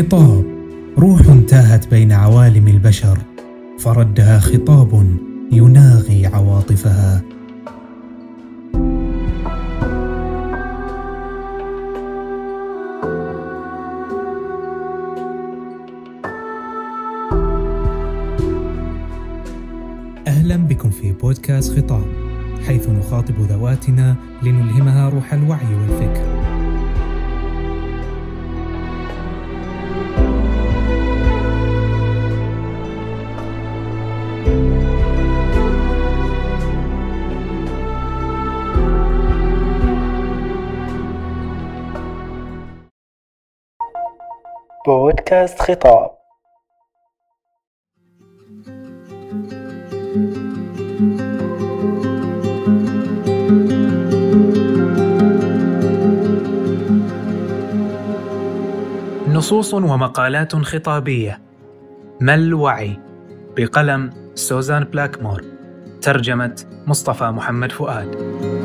خطاب. 0.00 0.44
روح 0.98 1.22
تاهت 1.48 1.90
بين 1.90 2.12
عوالم 2.12 2.68
البشر 2.68 3.18
فردها 3.78 4.38
خطاب 4.40 5.16
يناغي 5.52 6.26
عواطفها. 6.26 7.22
أهلا 20.26 20.56
بكم 20.56 20.90
في 20.90 21.12
بودكاست 21.12 21.78
خطاب 21.78 22.04
حيث 22.66 22.88
نخاطب 22.88 23.34
ذواتنا 23.40 24.16
لنلهمها 24.42 25.08
روح 25.08 25.32
الوعي 25.32 25.74
والفكر. 25.74 26.29
بودكاست 44.86 45.62
خطاب. 45.62 46.10
نصوص 59.28 59.74
ومقالات 59.74 60.56
خطابية. 60.56 61.40
ما 62.20 62.34
الوعي؟ 62.34 62.98
بقلم 63.56 64.10
سوزان 64.34 64.84
بلاكمور. 64.84 65.44
ترجمة 66.02 66.64
مصطفى 66.86 67.24
محمد 67.24 67.72
فؤاد. 67.72 68.59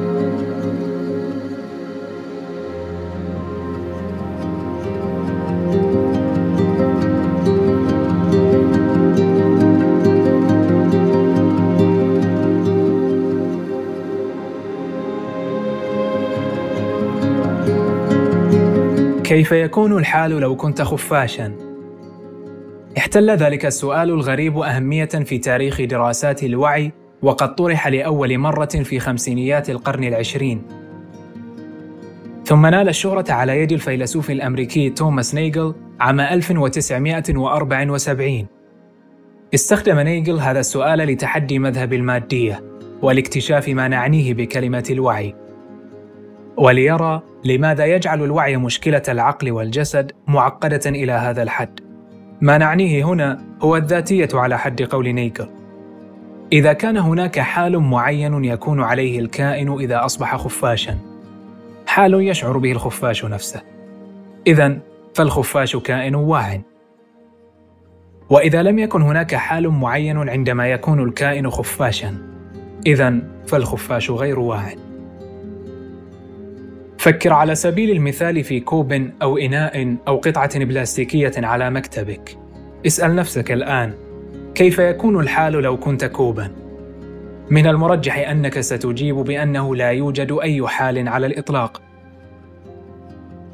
كيف 19.36 19.52
يكون 19.52 19.98
الحال 19.98 20.32
لو 20.32 20.56
كنت 20.56 20.82
خفاشا؟ 20.82 21.56
احتل 22.98 23.32
ذلك 23.32 23.66
السؤال 23.66 24.10
الغريب 24.10 24.58
أهمية 24.58 25.06
في 25.06 25.38
تاريخ 25.38 25.82
دراسات 25.82 26.44
الوعي 26.44 26.92
وقد 27.22 27.56
طرح 27.56 27.88
لأول 27.88 28.38
مرة 28.38 28.66
في 28.66 29.00
خمسينيات 29.00 29.70
القرن 29.70 30.04
العشرين. 30.04 30.62
ثم 32.46 32.66
نال 32.66 32.90
الشهرة 32.90 33.32
على 33.32 33.60
يد 33.60 33.72
الفيلسوف 33.72 34.32
الأمريكي 34.32 34.90
توماس 34.90 35.36
نيجل 35.36 35.76
عام 36.00 36.20
1974 36.20 38.48
استخدم 39.54 40.00
نيجل 40.00 40.40
هذا 40.40 40.60
السؤال 40.60 41.00
لتحدي 41.00 41.60
مذهب 41.60 41.94
المادية 41.94 42.64
ولاكتشاف 43.02 43.70
ما 43.70 43.88
نعنيه 43.88 44.34
بكلمة 44.34 44.84
الوعي. 44.90 45.36
وليرى 46.58 47.22
لماذا 47.46 47.86
يجعل 47.86 48.24
الوعي 48.24 48.58
مشكلة 48.58 49.04
العقل 49.10 49.52
والجسد 49.52 50.12
معقدة 50.28 50.90
إلى 50.90 51.12
هذا 51.12 51.44
الحد؟ 51.44 51.80
ما 52.42 52.58
نعنيه 52.58 53.04
هنا 53.06 53.42
هو 53.62 53.78
الذاتية 53.78 54.30
على 54.34 54.58
حد 54.58 54.82
قول 54.82 55.14
نيكل 55.14 55.48
إذا 56.52 56.74
كان 56.74 56.98
هناك 56.98 57.40
حال 57.40 57.80
معين 57.80 58.46
يكون 58.46 58.82
عليه 58.82 59.20
الكائن 59.20 59.72
إذا 59.72 60.06
أصبح 60.06 60.36
خفاشا 60.36 60.98
حال 61.88 62.14
يشعر 62.14 62.58
به 62.58 62.72
الخفاش 62.72 63.26
نفسه. 63.26 63.62
اذا 64.48 64.78
فالخفاش 65.16 65.76
كائن 65.76 66.16
واع. 66.16 66.62
وإذا 68.30 68.64
لم 68.64 68.80
يكن 68.80 69.02
هناك 69.02 69.36
حال 69.36 69.70
معين 69.70 70.30
عندما 70.30 70.68
يكون 70.68 71.04
الكائن 71.04 71.50
خفاشا 71.50 72.18
اذا 72.86 73.20
فالخفاش 73.48 74.12
غير 74.12 74.40
واع. 74.40 74.85
فكر 77.06 77.34
على 77.34 77.56
سبيل 77.56 77.92
المثال 77.92 78.44
في 78.44 78.60
كوب 78.60 79.10
أو 79.22 79.38
إناء 79.38 79.96
أو 80.08 80.18
قطعة 80.18 80.60
بلاستيكية 80.60 81.32
على 81.38 81.70
مكتبك. 81.70 82.38
اسأل 82.86 83.16
نفسك 83.16 83.52
الآن: 83.52 83.94
كيف 84.56 84.80
يكون 84.80 85.20
الحال 85.20 85.54
لو 85.54 85.78
كنت 85.78 86.06
كوبا؟ 86.06 86.52
من 87.50 87.68
المرجح 87.68 88.30
أنك 88.30 88.60
ستجيب 88.60 89.16
بأنه 89.16 89.76
لا 89.76 89.90
يوجد 89.90 90.38
أي 90.42 90.68
حال 90.68 91.08
على 91.08 91.28
الإطلاق. 91.28 91.82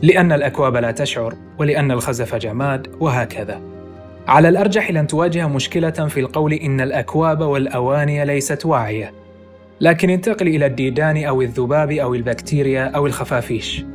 لأن 0.01 0.31
الأكواب 0.31 0.77
لا 0.77 0.91
تشعر، 0.91 1.33
ولأن 1.57 1.91
الخزف 1.91 2.35
جماد، 2.35 2.87
وهكذا. 2.99 3.61
على 4.27 4.49
الأرجح 4.49 4.91
لن 4.91 5.07
تواجه 5.07 5.47
مشكلة 5.47 5.89
في 5.89 6.19
القول 6.19 6.53
إن 6.53 6.81
الأكواب 6.81 7.41
والأواني 7.41 8.25
ليست 8.25 8.65
واعية. 8.65 9.20
لكن 9.81 10.09
انتقل 10.09 10.47
إلى 10.47 10.65
الديدان 10.65 11.23
أو 11.23 11.41
الذباب 11.41 11.91
أو 11.91 12.15
البكتيريا 12.15 12.85
أو 12.85 13.05
الخفافيش. 13.05 13.85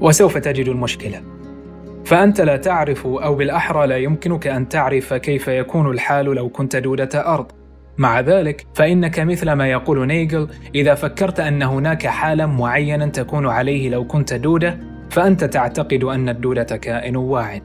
وسوف 0.00 0.38
تجد 0.38 0.68
المشكلة. 0.68 1.22
فأنت 2.04 2.40
لا 2.40 2.56
تعرف 2.56 3.06
أو 3.06 3.34
بالأحرى 3.34 3.86
لا 3.86 3.96
يمكنك 3.96 4.46
أن 4.46 4.68
تعرف 4.68 5.14
كيف 5.14 5.48
يكون 5.48 5.90
الحال 5.90 6.26
لو 6.26 6.48
كنت 6.48 6.76
دودة 6.76 7.34
أرض. 7.34 7.46
مع 7.98 8.20
ذلك 8.20 8.66
فإنك 8.74 9.20
مثل 9.20 9.52
ما 9.52 9.70
يقول 9.70 10.06
نيجل 10.06 10.48
إذا 10.74 10.94
فكرت 10.94 11.40
أن 11.40 11.62
هناك 11.62 12.06
حالا 12.06 12.46
معينا 12.46 13.06
تكون 13.06 13.46
عليه 13.46 13.88
لو 13.88 14.06
كنت 14.06 14.34
دودة 14.34 14.78
فأنت 15.10 15.44
تعتقد 15.44 16.04
أن 16.04 16.28
الدودة 16.28 16.76
كائن 16.76 17.16
واع. 17.16 17.60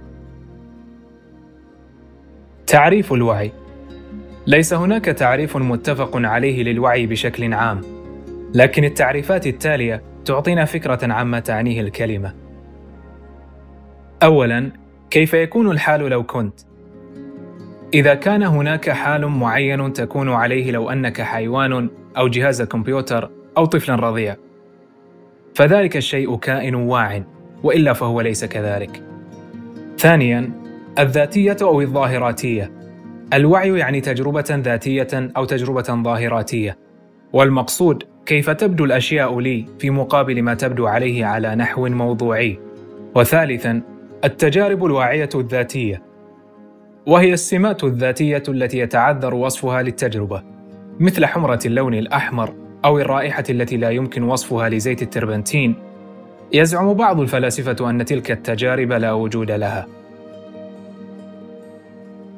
تعريف 2.68 3.14
الوعي. 3.14 3.52
ليس 4.48 4.74
هناك 4.74 5.06
تعريف 5.06 5.58
متفق 5.58 6.12
عليه 6.16 6.64
للوعي 6.64 7.06
بشكل 7.08 7.54
عام 7.54 7.82
لكن 8.54 8.84
التعريفات 8.84 9.48
التالية 9.48 10.04
تعطينا 10.26 10.66
فكرة 10.66 11.14
عما 11.14 11.40
تعنيه 11.40 11.82
الكلمة. 11.82 12.34
اولا 14.24 14.72
كيف 15.10 15.34
يكون 15.34 15.72
الحال 15.72 16.02
لو 16.02 16.24
كنت؟ 16.24 16.60
إذا 17.94 18.14
كان 18.14 18.44
هناك 18.44 18.90
حال 18.90 19.28
معين 19.28 19.94
تكون 19.94 20.30
عليه 20.30 20.72
لو 20.72 20.90
أنك 20.90 21.22
حيوان 21.22 21.90
أو 22.18 22.28
جهاز 22.28 22.62
كمبيوتر 22.62 23.30
أو 23.58 23.66
طفل 23.66 23.94
رضيع. 23.94 24.36
فذلك 25.56 25.98
الشيء 25.98 26.36
كائن 26.36 26.76
واع 26.76 27.24
وإلا 27.64 27.94
فهو 27.94 28.22
ليس 28.22 28.46
كذلك. 28.46 29.04
ثانيا 29.98 30.52
الذاتية 31.00 31.58
أو 31.62 31.82
الظاهراتية. 31.82 32.81
الوعي 33.34 33.80
يعني 33.80 34.02
تجربة 34.02 34.46
ذاتية 34.50 35.08
أو 35.38 35.46
تجربة 35.46 36.04
ظاهراتية، 36.04 36.78
والمقصود 37.34 38.04
كيف 38.26 38.50
تبدو 38.50 38.86
الأشياء 38.86 39.40
لي 39.40 39.66
في 39.80 39.90
مقابل 39.90 40.42
ما 40.42 40.54
تبدو 40.54 40.88
عليه 40.88 41.26
على 41.26 41.56
نحو 41.56 41.88
موضوعي. 41.88 42.60
وثالثاً، 43.16 43.82
التجارب 44.24 44.86
الواعية 44.86 45.30
الذاتية، 45.36 46.02
وهي 47.06 47.34
السمات 47.34 47.84
الذاتية 47.84 48.44
التي 48.48 48.80
يتعذر 48.80 49.36
وصفها 49.36 49.82
للتجربة، 49.82 50.44
مثل 51.00 51.26
حمرة 51.26 51.60
اللون 51.66 51.94
الأحمر 51.94 52.54
أو 52.86 53.00
الرائحة 53.00 53.44
التي 53.50 53.78
لا 53.78 53.90
يمكن 53.90 54.24
وصفها 54.24 54.70
لزيت 54.70 55.02
التربنتين. 55.02 55.76
يزعم 56.54 56.94
بعض 56.94 57.20
الفلاسفة 57.20 57.90
أن 57.90 58.06
تلك 58.06 58.32
التجارب 58.32 58.92
لا 58.92 59.12
وجود 59.12 59.52
لها. 59.52 59.88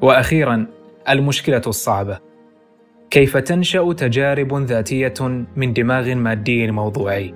وأخيرا 0.02 0.66
المشكلة 1.10 1.62
الصعبة 1.68 2.20
كيف 3.10 3.38
تنشأ 3.38 3.94
تجارب 3.94 4.54
ذاتية 4.54 5.14
من 5.56 5.74
دماغ 5.74 6.16
مادي 6.16 6.72
موضوعي؟ 6.72 7.34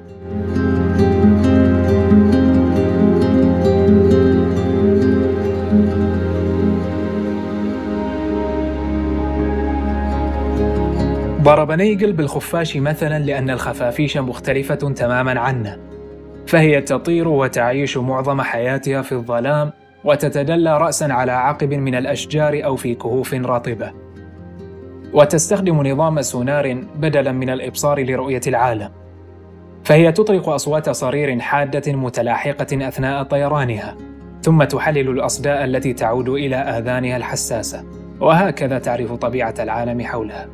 ضرب 11.41 11.71
نيجل 11.71 12.13
بالخفاش 12.13 12.77
مثلا 12.77 13.19
لأن 13.19 13.49
الخفافيش 13.49 14.17
مختلفة 14.17 14.75
تماما 14.75 15.39
عنا 15.39 15.79
فهي 16.47 16.81
تطير 16.81 17.27
وتعيش 17.27 17.97
معظم 17.97 18.41
حياتها 18.41 19.01
في 19.01 19.11
الظلام 19.11 19.71
وتتدلى 20.07 20.77
رأسا 20.77 21.05
على 21.05 21.31
عقب 21.31 21.73
من 21.73 21.95
الأشجار 21.95 22.61
أو 22.65 22.75
في 22.75 22.95
كهوف 22.95 23.33
رطبة. 23.33 23.91
وتستخدم 25.13 25.87
نظام 25.87 26.21
سونار 26.21 26.73
بدلا 26.95 27.31
من 27.31 27.49
الإبصار 27.49 28.03
لرؤية 28.03 28.41
العالم. 28.47 28.91
فهي 29.83 30.11
تطلق 30.11 30.49
أصوات 30.49 30.89
صرير 30.89 31.39
حادة 31.39 31.93
متلاحقة 31.93 32.87
أثناء 32.87 33.23
طيرانها، 33.23 33.95
ثم 34.41 34.63
تحلل 34.63 35.09
الأصداء 35.09 35.63
التي 35.63 35.93
تعود 35.93 36.29
إلى 36.29 36.55
آذانها 36.55 37.17
الحساسة 37.17 37.83
وهكذا 38.19 38.79
تعرف 38.79 39.13
طبيعة 39.13 39.53
العالم 39.59 40.01
حولها 40.01 40.47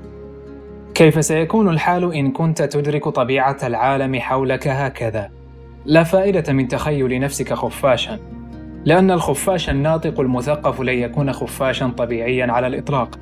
كيف 0.96 1.26
سيكون 1.26 1.70
الحال 1.70 2.14
إن 2.14 2.32
كنت 2.32 2.62
تدرك 2.62 3.10
طبيعة 3.10 3.58
العالم 3.64 4.20
حولك 4.20 4.68
هكذا؟ 4.68 5.32
لا 5.86 6.04
فائدة 6.04 6.54
من 6.54 6.68
تخيل 6.68 7.20
نفسك 7.20 7.54
خفاشا 7.54 8.20
لأن 8.86 9.12
الخفاش 9.12 9.70
الناطق 9.70 10.20
المثقف 10.20 10.82
لن 10.82 10.94
يكون 10.94 11.34
خفاشا 11.34 11.88
طبيعيا 11.88 12.52
على 12.52 12.68
الإطلاق. 12.68 13.20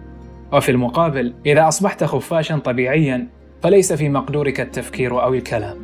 وفي 0.54 0.72
المقابل 0.72 1.34
إذا 1.46 1.68
أصبحت 1.68 2.04
خفاشا 2.04 2.58
طبيعيا 2.58 3.28
فليس 3.64 3.94
في 3.94 4.10
مقدورك 4.10 4.62
التفكير 4.62 5.24
أو 5.24 5.34
الكلام. 5.34 5.78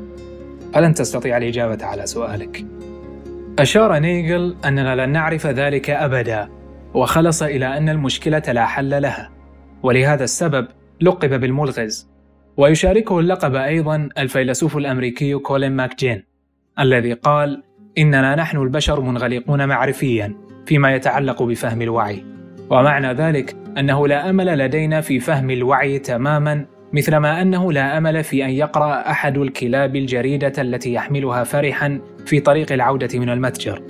فلن 0.74 0.94
تستطيع 0.94 1.38
الإجابة 1.38 1.86
على 1.86 2.06
سؤالك. 2.06 2.66
أشار 3.60 4.00
نيجل 4.00 4.56
أننا 4.66 5.06
لن 5.06 5.10
نعرف 5.10 5.48
ذلك 5.48 5.90
أبدا 5.90 6.50
وخلص 6.94 7.44
إلى 7.44 7.78
أن 7.78 7.90
المشكلة 7.90 8.44
لا 8.48 8.66
حل 8.66 9.02
لها. 9.02 9.30
ولهذا 9.84 10.24
السبب 10.24 10.68
لقب 11.02 11.40
بالملغز. 11.40 12.10
ويشاركه 12.58 13.20
اللقب 13.20 13.56
أيضا 13.56 14.10
الفيلسوف 14.18 14.78
الأمريكي 14.78 15.38
كولين 15.38 15.72
ماكجين 15.72 16.24
الذي 16.80 17.14
قال 17.14 17.64
إننا 17.98 18.36
نحن 18.36 18.58
البشر 18.58 19.02
منغلقون 19.02 19.68
معرفيا 19.68 20.36
فيما 20.66 20.96
يتعلق 20.96 21.44
بفهم 21.44 21.82
الوعي. 21.82 22.24
ومعنى 22.70 23.14
ذلك 23.14 23.56
أنه 23.78 24.08
لا 24.08 24.30
أمل 24.30 24.58
لدينا 24.58 25.02
في 25.02 25.20
فهم 25.20 25.50
الوعي 25.50 26.00
تماما 26.00 26.66
مثلما 26.94 27.42
أنه 27.42 27.72
لا 27.72 27.98
أمل 27.98 28.24
في 28.24 28.46
أن 28.46 28.50
يقرأ 28.50 29.12
أحد 29.12 29.38
الكلاب 29.38 29.96
الجريدة 29.96 30.54
التي 30.58 30.94
يحملها 30.94 31.44
فرحا 31.44 32.02
في 32.26 32.40
طريق 32.40 32.72
العودة 32.72 33.20
من 33.20 33.30
المتجر. 33.30 33.82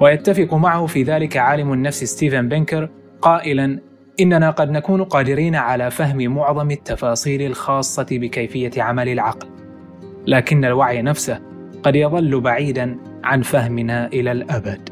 ويتفق 0.00 0.54
معه 0.54 0.86
في 0.86 1.02
ذلك 1.02 1.36
عالم 1.36 1.72
النفس 1.72 2.04
ستيفن 2.04 2.48
بنكر 2.48 2.88
قائلا 3.20 3.78
إننا 4.20 4.50
قد 4.50 4.70
نكون 4.70 5.04
قادرين 5.04 5.54
على 5.54 5.90
فهم 5.90 6.34
معظم 6.34 6.70
التفاصيل 6.70 7.42
الخاصة 7.42 8.06
بكيفية 8.10 8.82
عمل 8.82 9.08
العقل. 9.08 9.48
لكن 10.26 10.64
الوعي 10.64 11.02
نفسه 11.02 11.51
قد 11.82 11.96
يظل 11.96 12.40
بعيدا 12.40 12.96
عن 13.24 13.42
فهمنا 13.42 14.06
إلى 14.06 14.32
الأبد. 14.32 14.88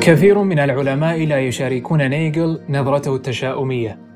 كثير 0.00 0.42
من 0.42 0.58
العلماء 0.58 1.26
لا 1.26 1.40
يشاركون 1.40 2.10
نيجل 2.10 2.60
نظرته 2.68 3.16
التشاؤمية. 3.16 4.07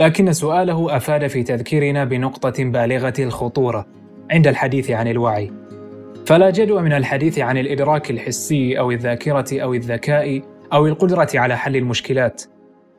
لكن 0.00 0.32
سؤاله 0.32 0.96
أفاد 0.96 1.26
في 1.26 1.42
تذكيرنا 1.42 2.04
بنقطة 2.04 2.64
بالغة 2.64 3.14
الخطورة 3.18 3.86
عند 4.30 4.46
الحديث 4.46 4.90
عن 4.90 5.08
الوعي. 5.08 5.52
فلا 6.26 6.50
جدوى 6.50 6.82
من 6.82 6.92
الحديث 6.92 7.38
عن 7.38 7.58
الإدراك 7.58 8.10
الحسي 8.10 8.78
أو 8.78 8.90
الذاكرة 8.90 9.62
أو 9.62 9.74
الذكاء 9.74 10.42
أو 10.72 10.86
القدرة 10.86 11.28
على 11.34 11.56
حل 11.56 11.76
المشكلات 11.76 12.42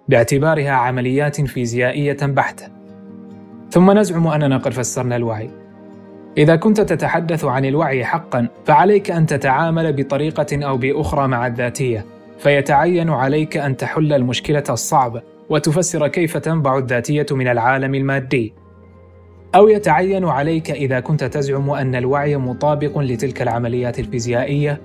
باعتبارها 0.07 0.71
عمليات 0.71 1.41
فيزيائية 1.41 2.17
بحتة. 2.21 2.67
ثم 3.71 3.91
نزعم 3.91 4.27
أننا 4.27 4.57
قد 4.57 4.73
فسرنا 4.73 5.15
الوعي. 5.15 5.49
إذا 6.37 6.55
كنت 6.55 6.81
تتحدث 6.81 7.45
عن 7.45 7.65
الوعي 7.65 8.05
حقا 8.05 8.47
فعليك 8.65 9.11
أن 9.11 9.25
تتعامل 9.25 9.93
بطريقة 9.93 10.65
أو 10.65 10.77
بأخرى 10.77 11.27
مع 11.27 11.47
الذاتية 11.47 12.05
فيتعين 12.39 13.09
عليك 13.09 13.57
أن 13.57 13.77
تحل 13.77 14.13
المشكلة 14.13 14.63
الصعبة. 14.69 15.30
وتفسر 15.51 16.07
كيف 16.07 16.37
تنبع 16.37 16.77
الذاتية 16.77 17.25
من 17.31 17.47
العالم 17.47 17.95
المادي. 17.95 18.53
أو 19.55 19.67
يتعين 19.67 20.25
عليك 20.25 20.71
إذا 20.71 20.99
كنت 20.99 21.23
تزعم 21.23 21.69
أن 21.69 21.95
الوعي 21.95 22.37
مطابق 22.37 22.97
لتلك 22.97 23.41
العمليات 23.41 23.99
الفيزيائية 23.99 24.81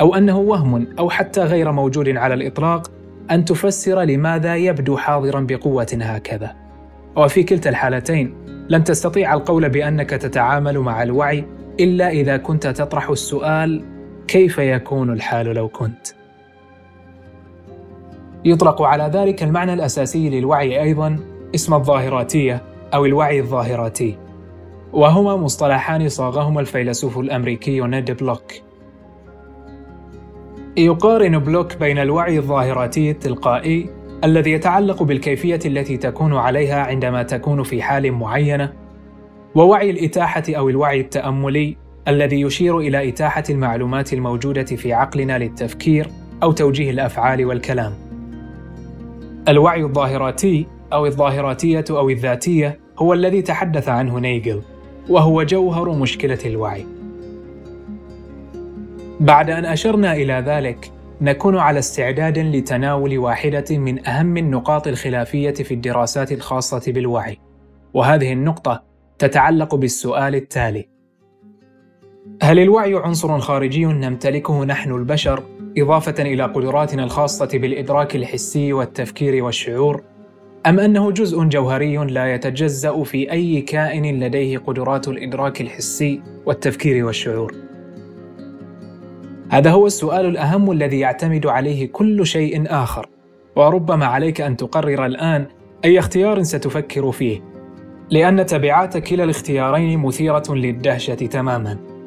أو 0.00 0.14
أنه 0.14 0.38
وهم 0.38 0.86
أو 0.98 1.10
حتى 1.10 1.40
غير 1.40 1.72
موجود 1.72 2.08
على 2.08 2.34
الإطلاق 2.34 2.90
أن 3.30 3.44
تفسر 3.44 4.02
لماذا 4.02 4.56
يبدو 4.56 4.96
حاضرا 4.96 5.40
بقوة 5.40 5.98
هكذا. 6.00 6.56
وفي 7.16 7.42
كلتا 7.42 7.70
الحالتين 7.70 8.34
لن 8.68 8.84
تستطيع 8.84 9.34
القول 9.34 9.68
بأنك 9.68 10.10
تتعامل 10.10 10.78
مع 10.78 11.02
الوعي 11.02 11.44
إلا 11.80 12.08
إذا 12.08 12.36
كنت 12.36 12.66
تطرح 12.66 13.10
السؤال 13.10 13.84
كيف 14.28 14.58
يكون 14.58 15.12
الحال 15.12 15.46
لو 15.46 15.68
كنت؟ 15.68 16.17
يطلق 18.44 18.82
على 18.82 19.10
ذلك 19.14 19.42
المعنى 19.42 19.72
الأساسي 19.72 20.30
للوعي 20.30 20.82
أيضا 20.82 21.16
اسم 21.54 21.74
الظاهراتية 21.74 22.62
أو 22.94 23.06
الوعي 23.06 23.40
الظاهراتي. 23.40 24.18
وهما 24.92 25.36
مصطلحان 25.36 26.08
صاغهما 26.08 26.60
الفيلسوف 26.60 27.18
الأمريكي 27.18 27.80
نيد 27.80 28.10
بلوك. 28.10 28.52
يقارن 30.76 31.38
بلوك 31.38 31.76
بين 31.76 31.98
الوعي 31.98 32.38
الظاهراتي 32.38 33.10
التلقائي 33.10 33.90
الذي 34.24 34.52
يتعلق 34.52 35.02
بالكيفية 35.02 35.60
التي 35.66 35.96
تكون 35.96 36.34
عليها 36.34 36.82
عندما 36.82 37.22
تكون 37.22 37.62
في 37.62 37.82
حال 37.82 38.12
معينة 38.12 38.72
ووعي 39.54 39.90
الإتاحة 39.90 40.42
أو 40.48 40.68
الوعي 40.68 41.00
التأملي 41.00 41.76
الذي 42.08 42.40
يشير 42.40 42.78
إلى 42.78 43.08
إتاحة 43.08 43.44
المعلومات 43.50 44.12
الموجودة 44.12 44.64
في 44.64 44.92
عقلنا 44.92 45.38
للتفكير 45.38 46.10
أو 46.42 46.52
توجيه 46.52 46.90
الأفعال 46.90 47.44
والكلام. 47.44 48.07
الوعي 49.48 49.82
الظاهراتي 49.82 50.66
أو 50.92 51.06
الظاهراتية 51.06 51.84
أو 51.90 52.10
الذاتية 52.10 52.80
هو 52.98 53.12
الذي 53.12 53.42
تحدث 53.42 53.88
عنه 53.88 54.18
نيجل 54.18 54.62
وهو 55.08 55.42
جوهر 55.42 55.90
مشكلة 55.90 56.38
الوعي. 56.44 56.86
بعد 59.20 59.50
أن 59.50 59.64
أشرنا 59.64 60.12
إلى 60.12 60.44
ذلك، 60.46 60.92
نكون 61.20 61.58
على 61.58 61.78
استعداد 61.78 62.38
لتناول 62.38 63.18
واحدة 63.18 63.64
من 63.70 64.08
أهم 64.08 64.36
النقاط 64.36 64.86
الخلافية 64.86 65.50
في 65.54 65.74
الدراسات 65.74 66.32
الخاصة 66.32 66.92
بالوعي، 66.92 67.38
وهذه 67.94 68.32
النقطة 68.32 68.84
تتعلق 69.18 69.74
بالسؤال 69.74 70.34
التالي: 70.34 70.88
هل 72.42 72.58
الوعي 72.58 72.94
عنصر 72.94 73.38
خارجي 73.38 73.84
نمتلكه 73.84 74.64
نحن 74.64 74.92
البشر 74.92 75.42
إضافة 75.78 76.22
إلى 76.22 76.42
قدراتنا 76.42 77.04
الخاصة 77.04 77.48
بالإدراك 77.52 78.16
الحسي 78.16 78.72
والتفكير 78.72 79.44
والشعور، 79.44 80.02
أم 80.66 80.80
أنه 80.80 81.10
جزء 81.10 81.44
جوهري 81.44 81.96
لا 81.96 82.34
يتجزأ 82.34 83.02
في 83.02 83.32
أي 83.32 83.60
كائن 83.60 84.20
لديه 84.20 84.58
قدرات 84.58 85.08
الإدراك 85.08 85.60
الحسي 85.60 86.22
والتفكير 86.46 87.04
والشعور؟ 87.04 87.54
هذا 89.48 89.70
هو 89.70 89.86
السؤال 89.86 90.26
الأهم 90.26 90.70
الذي 90.70 90.98
يعتمد 90.98 91.46
عليه 91.46 91.92
كل 91.92 92.26
شيء 92.26 92.64
آخر، 92.66 93.08
وربما 93.56 94.06
عليك 94.06 94.40
أن 94.40 94.56
تقرر 94.56 95.06
الآن 95.06 95.46
أي 95.84 95.98
اختيار 95.98 96.42
ستفكر 96.42 97.12
فيه، 97.12 97.40
لأن 98.10 98.46
تبعات 98.46 98.96
كلا 98.98 99.24
الاختيارين 99.24 99.98
مثيرة 99.98 100.44
للدهشة 100.48 101.14
تماماً. 101.14 101.97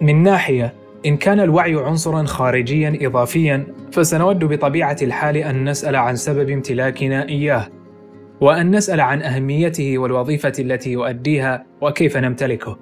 من 0.00 0.22
ناحية 0.22 0.74
إن 1.06 1.16
كان 1.16 1.40
الوعي 1.40 1.74
عنصرا 1.74 2.24
خارجيا 2.24 2.98
إضافيا 3.02 3.66
فسنود 3.92 4.44
بطبيعة 4.44 4.96
الحال 5.02 5.36
أن 5.36 5.68
نسأل 5.68 5.96
عن 5.96 6.16
سبب 6.16 6.50
امتلاكنا 6.50 7.28
إياه 7.28 7.68
وأن 8.40 8.76
نسأل 8.76 9.00
عن 9.00 9.22
أهميته 9.22 9.98
والوظيفة 9.98 10.52
التي 10.58 10.92
يؤديها 10.92 11.64
وكيف 11.80 12.16
نمتلكه. 12.16 12.78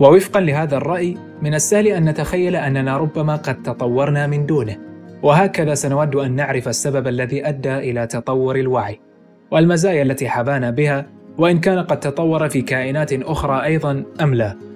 ووفقا 0.00 0.40
لهذا 0.40 0.76
الرأي 0.76 1.16
من 1.42 1.54
السهل 1.54 1.86
أن 1.86 2.08
نتخيل 2.08 2.56
أننا 2.56 2.96
ربما 2.96 3.36
قد 3.36 3.62
تطورنا 3.62 4.26
من 4.26 4.46
دونه. 4.46 4.76
وهكذا 5.22 5.74
سنود 5.74 6.16
أن 6.16 6.32
نعرف 6.32 6.68
السبب 6.68 7.08
الذي 7.08 7.48
أدى 7.48 7.78
إلى 7.78 8.06
تطور 8.06 8.56
الوعي. 8.56 9.00
والمزايا 9.50 10.02
التي 10.02 10.28
حبانا 10.28 10.70
بها 10.70 11.06
وإن 11.38 11.60
كان 11.60 11.78
قد 11.78 12.00
تطور 12.00 12.48
في 12.48 12.62
كائنات 12.62 13.12
أخرى 13.12 13.64
أيضا 13.64 14.04
أم 14.20 14.34
لا. 14.34 14.67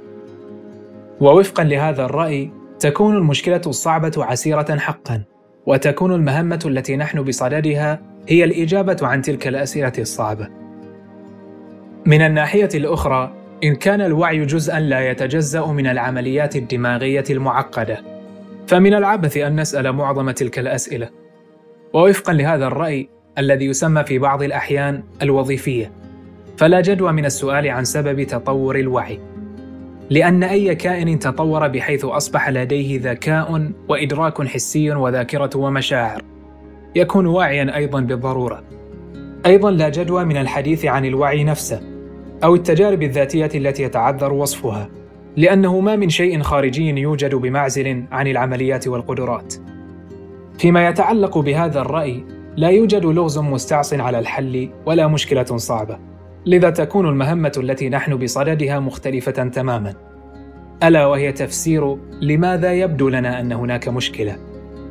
ووفقا 1.22 1.64
لهذا 1.64 2.04
الرأي 2.04 2.50
تكون 2.80 3.16
المشكلة 3.16 3.60
الصعبة 3.66 4.12
عسيرة 4.16 4.76
حقا 4.78 5.22
وتكون 5.66 6.14
المهمة 6.14 6.60
التي 6.66 6.96
نحن 6.96 7.22
بصددها 7.22 8.00
هي 8.28 8.44
الإجابة 8.44 8.96
عن 9.02 9.22
تلك 9.22 9.48
الأسئلة 9.48 9.92
الصعبة. 9.98 10.48
من 12.06 12.22
الناحية 12.22 12.68
الأخرى، 12.74 13.34
إن 13.64 13.74
كان 13.74 14.00
الوعي 14.00 14.46
جزءا 14.46 14.80
لا 14.80 15.10
يتجزأ 15.10 15.66
من 15.66 15.86
العمليات 15.86 16.56
الدماغية 16.56 17.24
المعقدة، 17.30 17.98
فمن 18.66 18.94
العبث 18.94 19.36
أن 19.36 19.60
نسأل 19.60 19.92
معظم 19.92 20.30
تلك 20.30 20.58
الأسئلة. 20.58 21.10
ووفقا 21.92 22.32
لهذا 22.32 22.66
الرأي 22.66 23.08
الذي 23.38 23.64
يسمى 23.64 24.04
في 24.04 24.18
بعض 24.18 24.42
الأحيان 24.42 25.02
الوظيفية، 25.22 25.92
فلا 26.56 26.80
جدوى 26.80 27.12
من 27.12 27.24
السؤال 27.24 27.68
عن 27.68 27.84
سبب 27.84 28.22
تطور 28.22 28.78
الوعي 28.78 29.31
لأن 30.12 30.42
أي 30.42 30.74
كائن 30.74 31.18
تطور 31.18 31.68
بحيث 31.68 32.04
أصبح 32.04 32.48
لديه 32.50 33.00
ذكاء 33.02 33.72
وإدراك 33.88 34.48
حسي 34.48 34.90
وذاكرة 34.90 35.50
ومشاعر. 35.56 36.22
يكون 36.96 37.26
واعيا 37.26 37.76
أيضا 37.76 38.00
بالضرورة. 38.00 38.62
أيضا 39.46 39.70
لا 39.70 39.88
جدوى 39.88 40.24
من 40.24 40.36
الحديث 40.36 40.84
عن 40.84 41.04
الوعي 41.04 41.44
نفسه 41.44 41.80
أو 42.44 42.54
التجارب 42.54 43.02
الذاتية 43.02 43.50
التي 43.54 43.82
يتعذر 43.82 44.32
وصفها 44.32 44.88
لأنه 45.36 45.80
ما 45.80 45.96
من 45.96 46.08
شيء 46.08 46.42
خارجي 46.42 47.00
يوجد 47.00 47.34
بمعزل 47.34 48.04
عن 48.12 48.26
العمليات 48.26 48.88
والقدرات. 48.88 49.54
فيما 50.58 50.88
يتعلق 50.88 51.38
بهذا 51.38 51.80
الرأي 51.80 52.24
لا 52.56 52.68
يوجد 52.68 53.04
لغز 53.04 53.38
مستعص 53.38 53.94
على 53.94 54.18
الحل 54.18 54.68
ولا 54.86 55.06
مشكلة 55.06 55.56
صعبة. 55.56 56.11
لذا 56.46 56.70
تكون 56.70 57.08
المهمة 57.08 57.52
التي 57.56 57.88
نحن 57.88 58.16
بصددها 58.16 58.78
مختلفة 58.78 59.32
تماما. 59.32 59.94
ألا 60.82 61.06
وهي 61.06 61.32
تفسير 61.32 61.96
لماذا 62.20 62.72
يبدو 62.72 63.08
لنا 63.08 63.40
أن 63.40 63.52
هناك 63.52 63.88
مشكلة؟ 63.88 64.36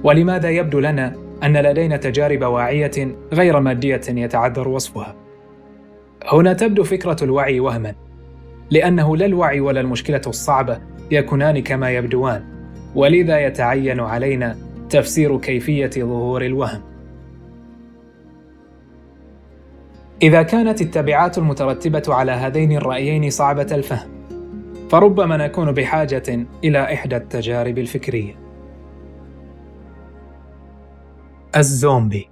ولماذا 0.04 0.50
يبدو 0.50 0.80
لنا 0.80 1.16
أن 1.44 1.58
لدينا 1.58 1.98
تجارب 1.98 2.44
واعية 2.44 3.16
غير 3.34 3.60
مادية 3.60 4.02
يتعذر 4.10 4.68
وصفها؟ 4.68 5.16
هنا 6.32 6.54
تبدو 6.54 6.84
فكرة 6.84 7.18
الوعي 7.22 7.60
وهما 7.60 7.96
لأنه 8.72 9.18
لا 9.18 9.26
الوعي 9.26 9.60
ولا 9.60 9.82
المشكلة 9.82 10.22
الصعبه 10.28 10.80
يكونان 11.12 11.60
كما 11.60 11.92
يبدوان 11.92 12.44
ولذا 12.96 13.40
يتعين 13.40 14.00
علينا 14.00 14.58
تفسير 14.90 15.38
كيفية 15.38 15.90
ظهور 15.98 16.46
الوهم. 16.46 16.91
إذا 20.22 20.42
كانت 20.44 20.82
التبعات 20.82 21.38
المترتبة 21.38 22.04
على 22.08 22.32
هذين 22.32 22.72
الرأيين 22.72 23.30
صعبة 23.30 23.68
الفهم 23.72 24.10
فربما 24.90 25.38
نكون 25.38 25.72
بحاجة 25.72 26.46
إلى 26.64 26.94
إحدى 26.94 27.16
التجارب 27.16 27.78
الفكرية. 27.78 28.36
الزومبي. 31.56 32.31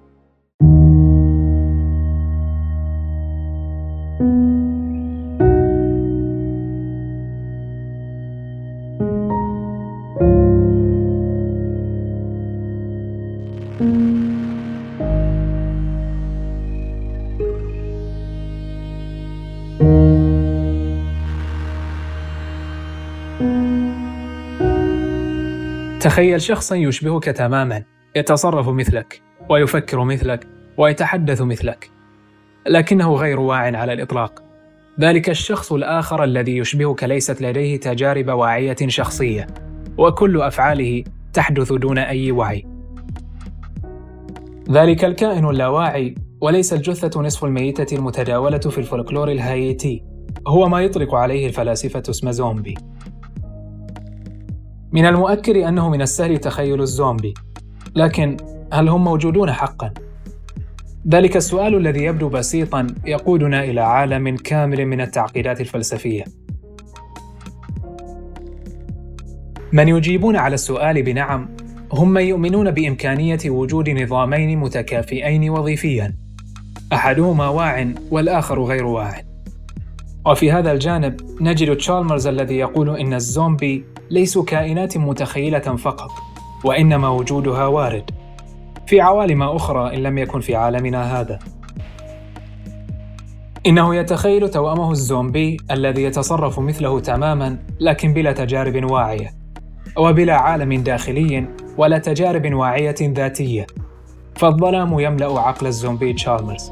تخيل 26.00 26.42
شخصا 26.42 26.76
يشبهك 26.76 27.24
تماما 27.24 27.84
يتصرف 28.16 28.68
مثلك 28.68 29.22
ويفكر 29.50 30.04
مثلك 30.04 30.48
ويتحدث 30.78 31.42
مثلك. 31.42 31.90
لكنه 32.68 33.14
غير 33.14 33.40
واع 33.40 33.78
على 33.78 33.94
الإطلاق. 33.94 34.44
ذلك 35.00 35.30
الشخص 35.30 35.74
الآخر 35.74 36.24
الذي 36.24 36.58
يشبهك 36.58 37.04
ليست 37.04 37.42
لديه 37.42 37.80
تجارب 37.80 38.30
واعية 38.30 38.76
شخصية. 38.88 39.48
وكل 39.98 40.42
أفعاله 40.42 41.04
تحدث 41.34 41.74
دون 41.74 41.98
أي 41.98 42.32
وعي. 42.32 42.66
ذلك 44.72 45.06
الكائن 45.06 45.50
اللاواعي 45.50 46.16
وليس 46.42 46.74
الجثة 46.74 47.22
نصف 47.22 47.46
الميتة 47.46 47.96
المتداولة 47.96 48.60
في 48.60 48.78
الفولكلور 48.78 49.32
الهايتي. 49.32 50.04
هو 50.48 50.70
ما 50.70 50.82
يطلق 50.82 51.16
عليه 51.16 51.48
الفلاسفة 51.48 52.04
اسم 52.10 52.32
زومبي. 52.32 52.76
من 54.92 55.06
المؤكد 55.06 55.56
أنه 55.58 55.90
من 55.90 56.02
السهل 56.02 56.38
تخيل 56.38 56.82
الزومبي. 56.82 57.34
لكن 57.96 58.38
هل 58.74 58.90
هم 58.90 59.04
موجودون 59.04 59.52
حقا؟ 59.52 59.94
ذلك 61.08 61.38
السؤال 61.38 61.76
الذي 61.76 62.04
يبدو 62.04 62.30
بسيطا 62.30 62.88
يقودنا 63.06 63.64
إلى 63.64 63.82
عالم 63.82 64.36
كامل 64.36 64.86
من 64.86 65.02
التعقيدات 65.02 65.62
الفلسفية. 65.62 66.24
من 69.74 69.88
يجيبون 69.88 70.36
على 70.36 70.54
السؤال 70.54 71.04
بنعم 71.04 71.50
هم 71.94 72.10
من 72.10 72.22
يؤمنون 72.22 72.72
بإمكانية 72.72 73.40
وجود 73.46 73.90
نظامين 73.90 74.60
متكافئين 74.60 75.50
وظيفيا. 75.50 76.16
أحدهما 76.94 77.48
واع 77.50 77.88
والآخر 78.12 78.64
غير 78.64 78.86
واع. 78.86 79.29
وفي 80.30 80.52
هذا 80.52 80.72
الجانب 80.72 81.22
نجد 81.42 81.78
تشالمرز 81.78 82.28
الذي 82.28 82.58
يقول 82.58 82.98
إن 82.98 83.14
الزومبي 83.14 83.86
ليسوا 84.10 84.44
كائنات 84.44 84.98
متخيلة 84.98 85.60
فقط 85.60 86.12
وإنما 86.64 87.10
وجودها 87.10 87.66
وارد. 87.66 88.12
في 88.88 89.02
عوالم 89.02 89.44
أخرى 89.44 89.96
إن 89.96 90.04
لم 90.04 90.18
يكن 90.18 90.40
في 90.40 90.56
عالمنا 90.56 91.20
هذا. 91.20 91.40
إنه 93.66 93.96
يتخيل 93.96 94.50
توأمه 94.50 94.92
الزومبي 94.92 95.58
الذي 95.72 96.04
يتصرف 96.04 96.60
مثله 96.60 97.00
تماما 97.00 97.58
لكن 97.80 98.14
بلا 98.14 98.32
تجارب 98.32 98.92
واعية 98.92 99.34
وبلا 99.98 100.36
عالم 100.36 100.84
داخلي 100.84 101.48
ولا 101.78 101.98
تجارب 101.98 102.54
واعية 102.54 102.96
ذاتية. 103.02 103.68
فالظلام 104.36 105.00
يملأ 105.00 105.40
عقل 105.40 105.68
الزومبي 105.68 106.14
تشالمرز. 106.14 106.72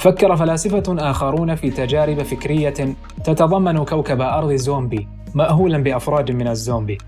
فكر 0.00 0.36
فلاسفة 0.36 1.10
آخرون 1.10 1.54
في 1.54 1.70
تجارب 1.70 2.22
فكرية 2.22 2.74
تتضمن 3.24 3.84
كوكب 3.84 4.20
أرض 4.20 4.52
زومبي 4.52 5.08
مأهولا 5.34 5.78
بأفراد 5.78 6.30
من 6.30 6.48
الزومبي 6.48 6.98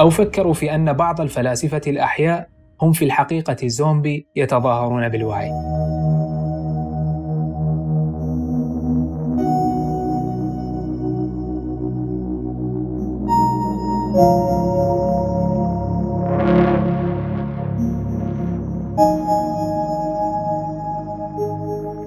أو 0.00 0.10
فكروا 0.10 0.54
في 0.54 0.74
أن 0.74 0.92
بعض 0.92 1.20
الفلاسفة 1.20 1.80
الأحياء 1.86 2.48
هم 2.82 2.92
في 2.92 3.04
الحقيقة 3.04 3.68
زومبي 3.68 4.26
يتظاهرون 4.36 5.08
بالوعي. 5.08 5.50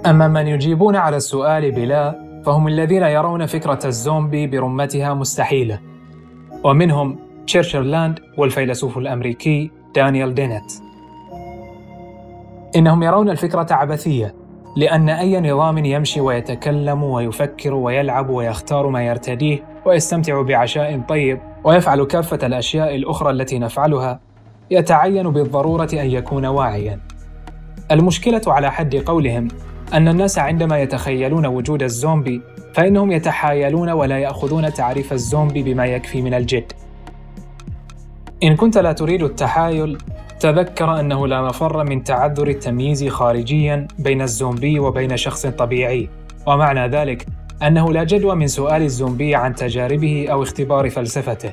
أما 0.06 0.28
من 0.28 0.48
يجيبون 0.48 0.96
على 0.96 1.18
السؤال 1.18 1.72
بلا 1.72 2.16
فهم 2.46 2.68
الذين 2.68 3.04
يرون 3.04 3.46
فكرة 3.46 3.80
الزومبي 3.86 4.48
برمتها 4.48 5.14
مستحيلة 5.14 5.80
ومنهم 6.64 7.20
تشيرشلاند 7.48 8.20
والفيلسوف 8.38 8.98
الأمريكي 8.98 9.72
دانيال 9.96 10.34
دينيت. 10.34 10.74
إنهم 12.76 13.04
يرون 13.04 13.30
الفكرة 13.30 13.68
عبثية 13.72 14.36
لأن 14.78 15.10
أي 15.10 15.52
نظام 15.52 15.78
يمشي 15.78 16.22
ويتكلم 16.22 17.04
ويفكر 17.04 17.74
ويلعب 17.74 18.30
ويختار 18.30 18.88
ما 18.88 19.06
يرتديه 19.06 19.64
ويستمتع 19.86 20.42
بعشاء 20.42 21.02
طيب 21.10 21.40
ويفعل 21.64 22.04
كافة 22.04 22.48
الأشياء 22.48 22.96
الأخرى 22.96 23.32
التي 23.32 23.60
نفعلها 23.60 24.20
يتعين 24.72 25.30
بالضرورة 25.30 25.90
أن 25.94 26.12
يكون 26.12 26.46
واعيا. 26.46 27.00
المشكلة 27.92 28.42
على 28.48 28.72
حد 28.72 28.96
قولهم 28.96 29.48
أن 29.94 30.08
الناس 30.08 30.40
عندما 30.40 30.80
يتخيلون 30.82 31.46
وجود 31.46 31.84
الزومبي 31.84 32.42
فإنهم 32.74 33.12
يتحايلون 33.12 33.90
ولا 33.90 34.20
يأخذون 34.20 34.74
تعريف 34.74 35.14
الزومبي 35.14 35.64
بما 35.64 35.86
يكفي 35.86 36.22
من 36.22 36.34
الجد. 36.34 36.74
إن 38.44 38.56
كنت 38.56 38.78
لا 38.78 38.92
تريد 38.92 39.24
التحايل، 39.24 39.98
تذكر 40.40 41.00
أنه 41.00 41.28
لا 41.28 41.42
مفر 41.42 41.84
من 41.84 42.04
تعذر 42.04 42.48
التمييز 42.48 43.08
خارجيا 43.08 43.88
بين 44.00 44.22
الزومبي 44.22 44.80
وبين 44.80 45.18
شخص 45.18 45.46
طبيعي، 45.46 46.10
ومعنى 46.48 46.88
ذلك 46.88 47.26
أنه 47.64 47.94
لا 47.94 48.04
جدوى 48.04 48.36
من 48.36 48.48
سؤال 48.48 48.82
الزومبي 48.82 49.36
عن 49.36 49.56
تجاربه 49.56 50.28
أو 50.32 50.44
اختبار 50.44 50.90
فلسفته، 50.90 51.52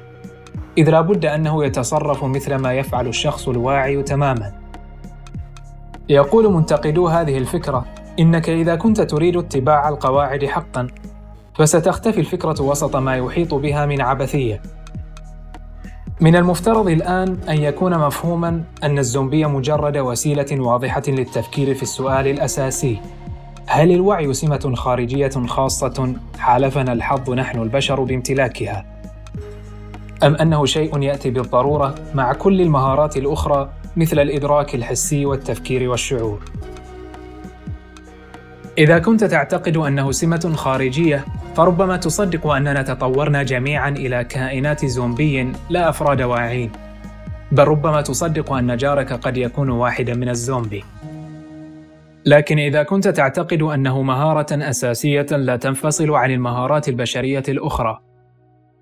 إذ 0.79 0.91
لا 0.91 1.01
بد 1.01 1.27
أنه 1.27 1.65
يتصرف 1.65 2.25
مثل 2.25 2.55
ما 2.55 2.73
يفعل 2.75 3.07
الشخص 3.09 3.49
الواعي 3.49 4.03
تماما. 4.03 4.53
يقول 6.09 6.53
منتقدو 6.53 7.09
هذه 7.09 7.39
الفكرة 7.39 7.85
إنك 8.19 8.49
إذا 8.49 8.77
كنت 8.77 9.01
تريد 9.01 9.37
اتباع 9.37 9.89
القواعد 9.89 10.45
حقا 10.45 10.87
فستختفي 11.55 12.21
الفكرة 12.21 12.63
وسط 12.63 12.97
ما 12.97 13.17
يحيط 13.17 13.55
بها 13.55 13.87
من 13.87 14.01
عبثية. 14.01 14.63
من 16.21 16.37
المفترض 16.37 16.89
الآن 16.89 17.39
أن 17.49 17.57
يكون 17.57 17.99
مفهوما 17.99 18.65
أن 18.83 18.99
الزومبية 18.99 19.47
مجرد 19.47 19.97
وسيلة 19.97 20.61
واضحة 20.61 21.03
للتفكير 21.09 21.75
في 21.75 21.83
السؤال 21.83 22.27
الأساسي: 22.27 23.01
هل 23.67 23.93
الوعي 23.93 24.35
سمة 24.35 24.73
خارجية 24.75 25.47
خاصة 25.47 26.15
حالفنا 26.39 26.93
الحظ 26.93 27.31
نحن 27.31 27.63
البشر 27.63 28.03
بامتلاكها؟ 28.03 28.85
أم 30.23 30.35
أنه 30.35 30.67
شيء 30.67 31.03
يأتي 31.03 31.31
بالضرورة 31.31 31.95
مع 32.15 32.33
كل 32.33 32.61
المهارات 32.61 33.17
الأخرى 33.17 33.69
مثل 33.97 34.19
الإدراك 34.19 34.75
الحسي 34.75 35.27
والتفكير 35.27 35.91
والشعور؟ 35.91 36.43
إذا 38.79 38.99
كنت 38.99 39.25
تعتقد 39.25 39.77
أنه 39.77 40.13
سمة 40.13 40.53
خارجية 40.57 41.25
فربما 41.57 41.97
تصدق 41.97 42.47
أننا 42.47 42.83
تطورنا 42.83 43.43
جميعا 43.43 43.89
إلى 43.89 44.25
كائنات 44.25 44.87
زومبي 44.87 45.53
لا 45.71 45.89
أفراد 45.89 46.23
واعين. 46.23 46.71
بل 47.53 47.65
ربما 47.65 48.03
تصدق 48.03 48.53
أن 48.53 48.77
جارك 48.77 49.13
قد 49.13 49.37
يكون 49.37 49.71
واحدا 49.71 50.15
من 50.15 50.29
الزومبي. 50.29 50.85
لكن 52.27 52.59
إذا 52.59 52.83
كنت 52.83 53.09
تعتقد 53.09 53.63
أنه 53.63 54.03
مهارة 54.03 54.47
أساسية 54.53 55.27
لا 55.31 55.57
تنفصل 55.57 56.11
عن 56.11 56.31
المهارات 56.31 56.89
البشرية 56.89 57.43
الأخرى 57.49 57.99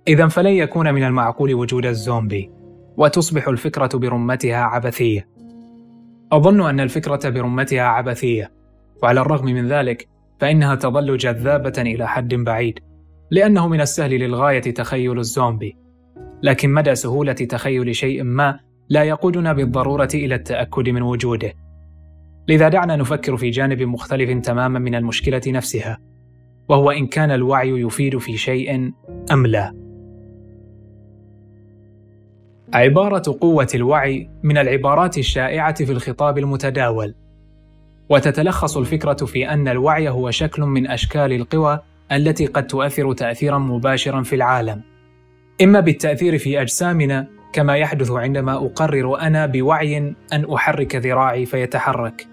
إذا 0.09 0.29
فلن 0.29 0.53
يكون 0.53 0.95
من 0.95 1.05
المعقول 1.05 1.55
وجود 1.55 1.87
الزومبي 1.87 2.51
وتصبح 2.97 3.49
الفكرة 3.49 3.99
برمتها 3.99 4.63
عبثية. 4.63 5.29
أظن 6.33 6.69
أن 6.69 6.81
الفكرة 6.81 7.29
برمتها 7.31 7.83
عبثية. 7.83 8.60
وعلى 9.03 9.21
الرغم 9.21 9.47
من 9.47 9.69
ذلك 9.69 10.09
فإنها 10.41 10.75
تظل 10.75 11.17
جذابة 11.17 11.73
إلى 11.79 12.09
حد 12.09 12.35
بعيد 12.35 12.79
لأنه 13.31 13.69
من 13.69 13.81
السهل 13.81 14.11
للغاية 14.11 14.61
تخيل 14.61 15.19
الزومبي. 15.19 15.77
لكن 16.43 16.71
مدى 16.71 16.95
سهولة 16.95 17.33
تخيل 17.33 17.95
شيء 17.95 18.23
ما 18.23 18.59
لا 18.89 19.03
يقودنا 19.03 19.53
بالضرورة 19.53 20.09
إلى 20.15 20.35
التأكد 20.35 20.89
من 20.89 21.03
وجوده. 21.03 21.53
لذا 22.49 22.69
دعنا 22.69 22.97
نفكر 22.97 23.37
في 23.37 23.51
جانب 23.51 23.83
مختلف 23.83 24.45
تماما 24.45 24.79
من 24.79 24.95
المشكلة 24.95 25.43
نفسها 25.47 25.99
وهو 26.69 26.91
إن 26.91 27.07
كان 27.07 27.31
الوعي 27.31 27.69
يفيد 27.69 28.19
في 28.19 28.37
شيء 28.37 28.93
أم 29.33 29.47
لا. 29.47 29.75
عبارة 32.75 33.39
قوة 33.41 33.69
الوعي 33.75 34.31
من 34.43 34.59
العبارات 34.59 35.19
الشائعة 35.19 35.85
في 35.85 35.93
الخطاب 35.93 36.39
المتداول. 36.39 37.15
وتتلخص 38.11 38.77
الفكرة 38.77 39.27
في 39.27 39.49
أن 39.49 39.69
الوعي 39.69 40.09
هو 40.09 40.31
شكل 40.31 40.63
من 40.63 40.87
أشكال 40.87 41.33
القوى 41.33 41.81
التي 42.13 42.47
قد 42.47 42.67
تؤثر 42.67 43.13
تأثيرا 43.13 43.59
مباشرا 43.59 44.23
في 44.23 44.37
العالم. 44.37 44.83
إما 45.63 45.81
بالتأثير 45.81 46.39
في 46.39 46.61
أجسامنا 46.61 47.27
كما 47.53 47.77
يحدث 47.77 48.11
عندما 48.11 48.55
أقرر 48.57 49.21
أنا 49.21 49.47
بوعي 49.47 49.99
أن 50.33 50.53
أحرك 50.55 50.97
ذراعي 50.97 51.47
فيتحرك. 51.47 52.27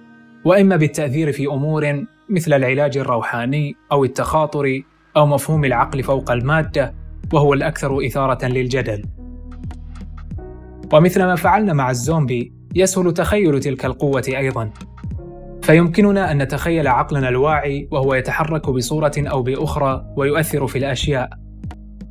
وإما 0.46 0.75
بالتأثير 0.75 1.31
في 1.31 1.48
أمور 1.48 2.05
مثل 2.29 2.53
العلاج 2.53 2.98
الروحاني 2.98 3.75
أو 3.91 4.05
التخاطر 4.05 4.81
أو 5.17 5.25
مفهوم 5.25 5.65
العقل 5.65 6.03
فوق 6.03 6.31
المادة 6.31 6.93
وهو 7.34 7.53
الأكثر 7.53 8.05
إثارة 8.05 8.46
للجدل. 8.46 9.05
ومثل 10.93 11.24
ما 11.24 11.36
فعلنا 11.36 11.74
مع 11.74 11.89
الزومبي 11.89 12.53
يسهل 12.75 13.13
تخيل 13.13 13.60
تلك 13.60 13.86
القوة 13.86 14.24
أيضا. 14.27 14.69
فيمكننا 15.68 16.32
أن 16.32 16.38
نتخيل 16.38 16.88
عقلنا 16.88 17.30
الواعي 17.30 17.88
وهو 17.92 18.14
يتحرك 18.14 18.70
بصورة 18.70 19.12
أو 19.18 19.42
بأخرى 19.42 20.06
ويؤثر 20.18 20.68
في 20.68 20.78
الأشياء 20.78 21.30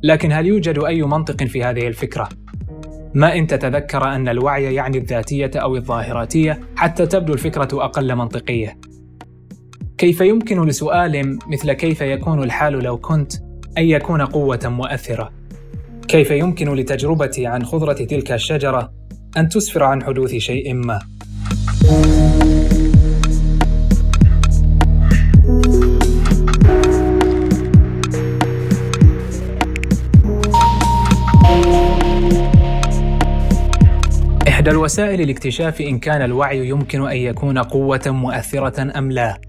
لكن 0.03 0.31
هل 0.31 0.45
يوجد 0.45 0.79
أي 0.79 1.03
منطق 1.03 1.43
في 1.43 1.63
هذه 1.63 1.87
الفكرة؟ 1.87 2.29
ما 3.13 3.35
إن 3.35 3.47
تتذكر 3.47 4.15
أن 4.15 4.27
الوعي 4.27 4.73
يعني 4.73 4.97
الذاتية 4.97 5.51
أو 5.55 5.75
الظاهراتية 5.75 6.59
حتى 6.75 7.05
تبدو 7.05 7.33
الفكرة 7.33 7.67
أقل 7.73 8.15
منطقية. 8.15 8.77
كيف 9.97 10.21
يمكن 10.21 10.65
لسؤال 10.65 11.39
مثل 11.47 11.73
كيف 11.73 12.01
يكون 12.01 12.43
الحال 12.43 12.73
لو 12.73 12.97
كنت 12.97 13.33
أن 13.77 13.83
يكون 13.83 14.21
قوة 14.21 14.59
مؤثرة؟ 14.65 15.31
كيف 16.07 16.31
يمكن 16.31 16.75
لتجربتي 16.75 17.47
عن 17.47 17.65
خضرة 17.65 17.93
تلك 17.93 18.31
الشجرة 18.31 18.93
أن 19.37 19.49
تسفر 19.49 19.83
عن 19.83 20.03
حدوث 20.03 20.35
شيء 20.35 20.73
ما؟ 20.73 20.99
إحدى 34.67 34.77
الوسائل 34.77 35.27
لاكتشاف 35.27 35.81
إن 35.81 35.99
كان 35.99 36.21
الوعي 36.21 36.67
يمكن 36.67 37.07
أن 37.09 37.17
يكون 37.17 37.57
قوة 37.57 38.01
مؤثرة 38.07 38.97
أم 38.99 39.11
لا 39.11 39.41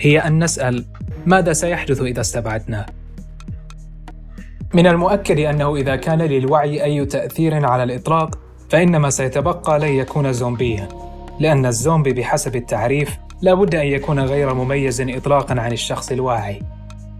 هي 0.00 0.18
أن 0.18 0.44
نسأل 0.44 0.84
ماذا 1.26 1.52
سيحدث 1.52 2.00
إذا 2.00 2.20
استبعدناه؟ 2.20 2.86
من 4.74 4.86
المؤكد 4.86 5.38
أنه 5.38 5.76
إذا 5.76 5.96
كان 5.96 6.22
للوعي 6.22 6.84
أي 6.84 7.06
تأثير 7.06 7.66
على 7.66 7.82
الإطلاق 7.82 8.38
فإن 8.68 8.96
ما 8.96 9.10
سيتبقى 9.10 9.78
لن 9.78 9.88
يكون 9.88 10.32
زومبيا 10.32 10.88
لأن 11.40 11.66
الزومبي 11.66 12.12
بحسب 12.12 12.56
التعريف 12.56 13.18
لا 13.42 13.54
بد 13.54 13.74
أن 13.74 13.86
يكون 13.86 14.20
غير 14.20 14.54
مميز 14.54 15.00
إطلاقا 15.00 15.60
عن 15.60 15.72
الشخص 15.72 16.12
الواعي 16.12 16.62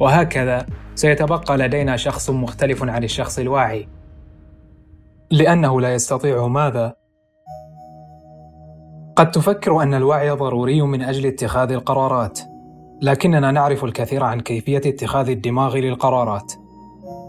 وهكذا 0.01 0.67
سيتبقى 0.95 1.59
لدينا 1.59 1.97
شخص 1.97 2.31
مختلف 2.31 2.83
عن 2.83 3.05
الشخص 3.05 3.39
الواعي 3.39 3.89
لأنه 5.31 5.81
لا 5.81 5.95
يستطيع 5.95 6.47
ماذا؟ 6.47 7.04
قد 9.17 9.31
تفكر 9.31 9.83
أن 9.83 9.95
الوعي 9.95 10.31
ضروري 10.31 10.83
من 10.83 11.03
أجل 11.03 11.27
اتخاذ 11.27 11.73
القرارات 11.73 12.41
لكننا 13.03 13.51
نعرف 13.51 13.85
الكثير 13.85 14.25
عن 14.25 14.41
كيفية 14.41 14.83
اتخاذ 14.87 15.29
الدماغ 15.29 15.77
للقرارات 15.77 16.53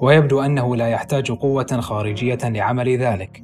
ويبدو 0.02 0.41
أنه 0.41 0.76
لا 0.76 0.88
يحتاج 0.88 1.32
قوة 1.32 1.80
خارجية 1.80 2.38
لعمل 2.43 2.98
ذلك. 2.98 3.43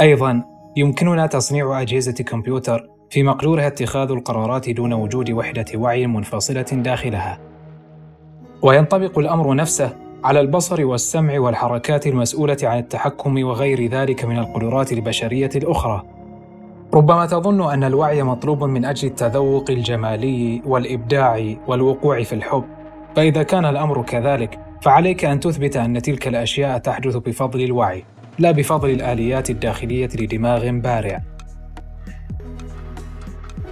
أيضا 0.00 0.42
يمكننا 0.76 1.26
تصنيع 1.26 1.80
أجهزة 1.80 2.12
كمبيوتر 2.12 2.88
في 3.10 3.22
مقدورها 3.22 3.66
اتخاذ 3.66 4.10
القرارات 4.10 4.70
دون 4.70 4.92
وجود 4.92 5.30
وحدة 5.30 5.64
وعي 5.74 6.06
منفصلة 6.06 6.62
داخلها. 6.62 7.38
وينطبق 8.62 9.18
الأمر 9.18 9.54
نفسه 9.54 9.96
على 10.24 10.40
البصر 10.40 10.84
والسمع 10.84 11.40
والحركات 11.40 12.06
المسؤولة 12.06 12.56
عن 12.62 12.78
التحكم 12.78 13.44
وغير 13.44 13.86
ذلك 13.86 14.24
من 14.24 14.38
القدرات 14.38 14.92
البشرية 14.92 15.50
الأخرى. 15.56 16.17
ربما 16.94 17.26
تظن 17.26 17.72
أن 17.72 17.84
الوعي 17.84 18.22
مطلوب 18.22 18.64
من 18.64 18.84
أجل 18.84 19.08
التذوق 19.08 19.70
الجمالي 19.70 20.62
والإبداع 20.66 21.54
والوقوع 21.66 22.22
في 22.22 22.34
الحب. 22.34 22.64
فإذا 23.16 23.42
كان 23.42 23.64
الأمر 23.64 24.02
كذلك 24.02 24.58
فعليك 24.82 25.24
أن 25.24 25.40
تثبت 25.40 25.76
أن 25.76 26.02
تلك 26.02 26.28
الأشياء 26.28 26.78
تحدث 26.78 27.16
بفضل 27.16 27.60
الوعي 27.60 28.04
لا 28.38 28.50
بفضل 28.50 28.90
الآليات 28.90 29.50
الداخلية 29.50 30.08
لدماغ 30.14 30.70
بارع. 30.70 31.22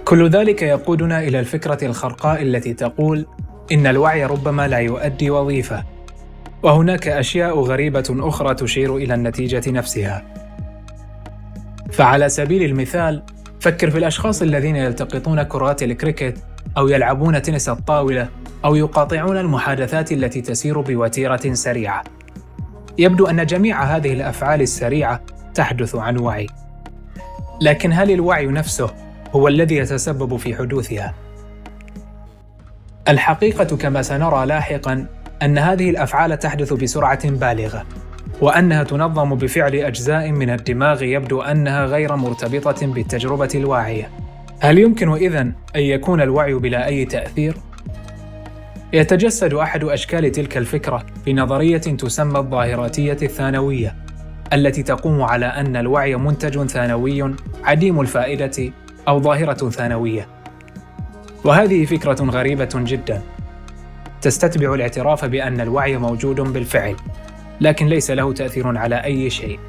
كل 0.05 0.29
ذلك 0.29 0.61
يقودنا 0.61 1.23
إلى 1.23 1.39
الفكرة 1.39 1.85
الخرقاء 1.85 2.41
التي 2.41 2.73
تقول 2.73 3.25
إن 3.71 3.87
الوعي 3.87 4.25
ربما 4.25 4.67
لا 4.67 4.77
يؤدي 4.77 5.29
وظيفة. 5.29 5.83
وهناك 6.63 7.07
أشياء 7.07 7.59
غريبة 7.59 8.05
أخرى 8.09 8.53
تشير 8.53 8.97
إلى 8.97 9.13
النتيجة 9.13 9.71
نفسها. 9.71 10.36
فعلى 11.91 12.29
سبيل 12.29 12.63
المثال 12.63 13.23
فكر 13.59 13.91
في 13.91 13.97
الأشخاص 13.97 14.41
الذين 14.41 14.75
يلتقطون 14.75 15.43
كرات 15.43 15.83
الكريكت 15.83 16.37
أو 16.77 16.87
يلعبون 16.87 17.41
تنس 17.41 17.69
الطاولة 17.69 18.29
أو 18.65 18.75
يقاطعون 18.75 19.37
المحادثات 19.37 20.11
التي 20.11 20.41
تسير 20.41 20.81
بوتيرة 20.81 21.53
سريعة. 21.53 22.03
يبدو 22.97 23.27
أن 23.27 23.45
جميع 23.45 23.83
هذه 23.83 24.13
الأفعال 24.13 24.61
السريعة 24.61 25.21
تحدث 25.53 25.95
عن 25.95 26.17
وعي. 26.17 26.47
لكن 27.61 27.93
هل 27.93 28.11
الوعي 28.11 28.45
نفسه 28.45 28.89
هو 29.31 29.47
الذي 29.47 29.75
يتسبب 29.75 30.37
في 30.37 30.55
حدوثها؟ 30.55 31.13
الحقيقة 33.07 33.77
كما 33.77 34.01
سنرى 34.01 34.45
لاحقا 34.45 35.05
أن 35.41 35.57
هذه 35.57 35.89
الأفعال 35.89 36.39
تحدث 36.39 36.73
بسرعة 36.73 37.29
بالغة، 37.29 37.85
وأنها 38.41 38.83
تنظم 38.83 39.35
بفعل 39.35 39.75
أجزاء 39.75 40.31
من 40.31 40.49
الدماغ 40.49 41.03
يبدو 41.03 41.41
أنها 41.41 41.85
غير 41.85 42.15
مرتبطة 42.15 42.87
بالتجربة 42.87 43.49
الواعية. 43.55 44.09
هل 44.59 44.77
يمكن 44.77 45.13
إذن 45.13 45.53
أن 45.75 45.81
يكون 45.81 46.21
الوعي 46.21 46.53
بلا 46.53 46.87
أي 46.87 47.05
تأثير؟ 47.05 47.57
يتجسد 48.93 49.53
أحد 49.53 49.83
أشكال 49.83 50.31
تلك 50.31 50.57
الفكرة 50.57 51.05
في 51.25 51.33
نظرية 51.33 51.77
تسمى 51.77 52.39
الظاهراتية 52.39 53.17
الثانوية، 53.21 53.95
التي 54.53 54.83
تقوم 54.83 55.21
على 55.21 55.45
أن 55.45 55.75
الوعي 55.75 56.15
منتج 56.15 56.67
ثانوي 56.67 57.35
عديم 57.63 58.01
الفائدة 58.01 58.71
أو 59.07 59.19
ظاهرة 59.19 59.69
ثانوية. 59.69 60.27
وهذه 61.45 61.85
فكرة 61.85 62.23
غريبة 62.23 62.69
جدا، 62.75 63.21
تستتبع 64.21 64.73
الاعتراف 64.73 65.25
بأن 65.25 65.61
الوعي 65.61 65.97
موجود 65.97 66.41
بالفعل، 66.41 66.95
لكن 67.61 67.85
ليس 67.85 68.11
له 68.11 68.33
تأثير 68.33 68.77
على 68.77 69.03
أي 69.03 69.29
شيء. 69.29 69.59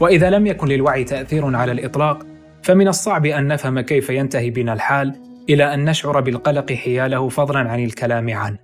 وإذا 0.00 0.30
لم 0.30 0.46
يكن 0.46 0.68
للوعي 0.68 1.04
تأثير 1.04 1.56
على 1.56 1.72
الإطلاق، 1.72 2.26
فمن 2.62 2.88
الصعب 2.88 3.26
أن 3.26 3.46
نفهم 3.46 3.80
كيف 3.80 4.10
ينتهي 4.10 4.50
بنا 4.50 4.72
الحال 4.72 5.14
إلى 5.50 5.74
أن 5.74 5.84
نشعر 5.84 6.20
بالقلق 6.20 6.72
حياله 6.72 7.28
فضلا 7.28 7.58
عن 7.58 7.84
الكلام 7.84 8.30
عنه. 8.30 8.58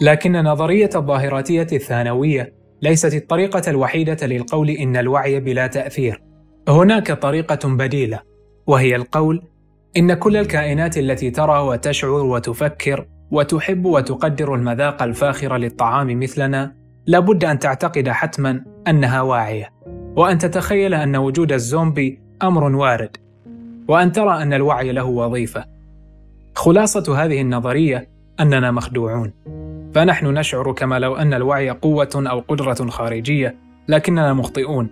لكن 0.00 0.42
نظرية 0.42 0.90
الظاهراتية 0.94 1.66
الثانوية 1.72 2.54
ليست 2.82 3.14
الطريقة 3.14 3.70
الوحيدة 3.70 4.26
للقول 4.26 4.70
إن 4.70 4.96
الوعي 4.96 5.40
بلا 5.40 5.66
تأثير. 5.66 6.22
هناك 6.68 7.12
طريقة 7.12 7.68
بديلة، 7.68 8.20
وهي 8.66 8.96
القول 8.96 9.42
إن 9.96 10.14
كل 10.14 10.36
الكائنات 10.36 10.98
التي 10.98 11.30
ترى 11.30 11.58
وتشعر 11.58 12.10
وتفكر 12.10 13.06
وتحب 13.32 13.84
وتقدر 13.84 14.54
المذاق 14.54 15.02
الفاخر 15.02 15.56
للطعام 15.56 16.20
مثلنا 16.20 16.74
لابد 17.06 17.44
أن 17.44 17.58
تعتقد 17.58 18.08
حتما 18.08 18.64
أنها 18.88 19.20
واعية 19.20 19.72
وأن 20.16 20.38
تتخيل 20.38 20.94
أن 20.94 21.16
وجود 21.16 21.52
الزومبي 21.52 22.20
أمر 22.42 22.64
وارد 22.76 23.16
وأن 23.88 24.12
ترى 24.12 24.42
أن 24.42 24.52
الوعي 24.52 24.92
له 24.92 25.04
وظيفة. 25.04 25.64
خلاصة 26.54 27.24
هذه 27.24 27.40
النظرية 27.40 28.08
أننا 28.40 28.70
مخدوعون 28.70 29.32
فنحن 29.94 30.26
نشعر 30.26 30.72
كما 30.72 30.98
لو 30.98 31.16
أن 31.16 31.34
الوعي 31.34 31.70
قوة 31.70 32.10
أو 32.14 32.38
قدرة 32.38 32.88
خارجية 32.88 33.56
لكننا 33.88 34.32
مخطئون. 34.32 34.88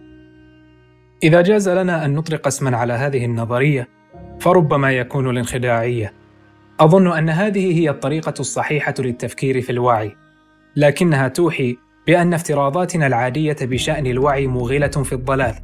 إذا 1.23 1.41
جاز 1.41 1.69
لنا 1.69 2.05
أن 2.05 2.15
نطلق 2.15 2.47
اسما 2.47 2.77
على 2.77 2.93
هذه 2.93 3.25
النظرية 3.25 3.89
فربما 4.41 4.93
يكون 4.93 5.31
الانخداعية. 5.31 6.20
أظن 6.81 7.13
أن 7.19 7.31
هذه 7.31 7.79
هي 7.79 7.91
الطريقة 7.91 8.35
الصحيحة 8.41 8.95
للتفكير 8.99 9.61
في 9.61 9.71
الوعي 9.71 10.17
لكنها 10.77 11.29
توحي 11.29 11.77
بأن 12.07 12.35
افتراضاتنا 12.35 13.07
العادية 13.07 13.57
بشأن 13.63 14.07
الوعي 14.07 14.47
موغلة 14.47 14.89
في 14.89 15.13
الضلال 15.13 15.55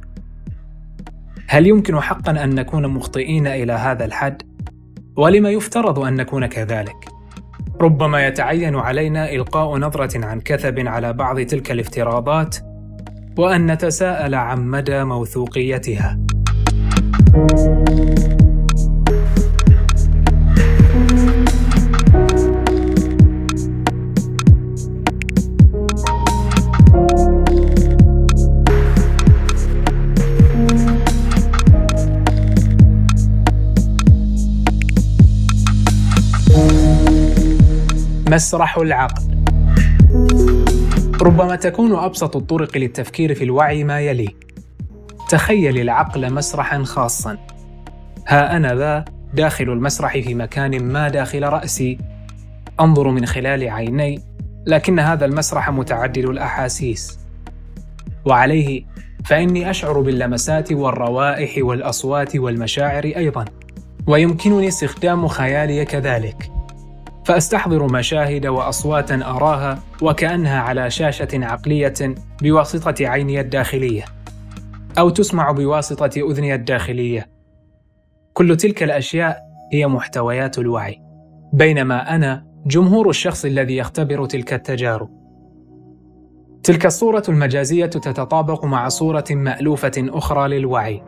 هل 1.47 1.67
يمكن 1.67 1.99
حقا 1.99 2.43
أن 2.43 2.55
نكون 2.55 2.87
مخطئين 2.87 3.47
إلى 3.47 3.73
هذا 3.73 4.05
الحد؟ 4.05 4.41
ولما 5.15 5.49
يفترض 5.49 5.99
أن 5.99 6.15
نكون 6.15 6.45
كذلك؟ 6.45 7.07
ربما 7.81 8.27
يتعين 8.27 8.75
علينا 8.75 9.31
إلقاء 9.31 9.77
نظرة 9.77 10.25
عن 10.25 10.41
كثب 10.41 10.87
على 10.87 11.13
بعض 11.13 11.39
تلك 11.39 11.71
الافتراضات 11.71 12.57
وأن 13.37 13.71
نتساءل 13.71 14.35
عن 14.35 14.67
مدى 14.67 15.03
موثوقيتها. 15.03 16.19
مسرح 38.27 38.77
العقل 38.77 39.23
ربما 41.21 41.55
تكون 41.55 41.95
أبسط 41.95 42.35
الطرق 42.35 42.77
للتفكير 42.77 43.33
في 43.33 43.43
الوعي 43.43 43.83
ما 43.83 43.99
يلي. 43.99 44.35
تخيل 45.29 45.77
العقل 45.77 46.33
مسرحا 46.33 46.83
خاصا. 46.83 47.37
ها 48.27 48.57
أنا 48.57 48.75
ذا 48.75 49.05
داخل 49.33 49.63
المسرح 49.63 50.13
في 50.13 50.33
مكان 50.33 50.83
ما 50.83 51.09
داخل 51.09 51.43
رأسي. 51.43 51.97
أنظر 52.79 53.07
من 53.07 53.25
خلال 53.25 53.69
عيني 53.69 54.21
لكن 54.65 54.99
هذا 54.99 55.25
المسرح 55.25 55.69
متعدد 55.69 56.25
الأحاسيس. 56.25 57.19
وعليه 58.25 58.83
فإني 59.25 59.69
أشعر 59.69 60.01
باللمسات 60.01 60.71
والروائح 60.71 61.51
والأصوات 61.57 62.35
والمشاعر 62.35 63.03
أيضا. 63.03 63.45
ويمكنني 64.07 64.67
استخدام 64.67 65.27
خيالي 65.27 65.85
كذلك. 65.85 66.56
فاستحضر 67.27 67.93
مشاهد 67.93 68.45
واصواتا 68.45 69.15
اراها 69.15 69.79
وكانها 70.01 70.59
على 70.59 70.89
شاشه 70.89 71.27
عقليه 71.33 72.15
بواسطه 72.41 73.07
عيني 73.07 73.39
الداخليه 73.39 74.05
أو 74.99 75.09
تسمع 75.09 75.51
بواسطه 75.51 76.31
اذني 76.31 76.55
الداخليه. 76.55 77.29
كل 78.33 78.57
تلك 78.57 78.83
الاشياء 78.83 79.37
هي 79.73 79.87
محتويات 79.87 80.59
الوعي. 80.59 81.01
بينما 81.53 82.15
أنا 82.15 82.45
جمهور 82.65 83.09
الشخص 83.09 83.45
الذي 83.45 83.77
يختبر 83.77 84.25
تلك 84.25 84.53
التجارب. 84.53 85.09
تلك 86.63 86.85
الصورة 86.85 87.23
المجازية 87.29 87.85
تتطابق 87.85 88.65
مع 88.65 88.87
صورة 88.87 89.25
مألوفة 89.31 89.91
أخرى 89.97 90.47
للوعي 90.47 91.03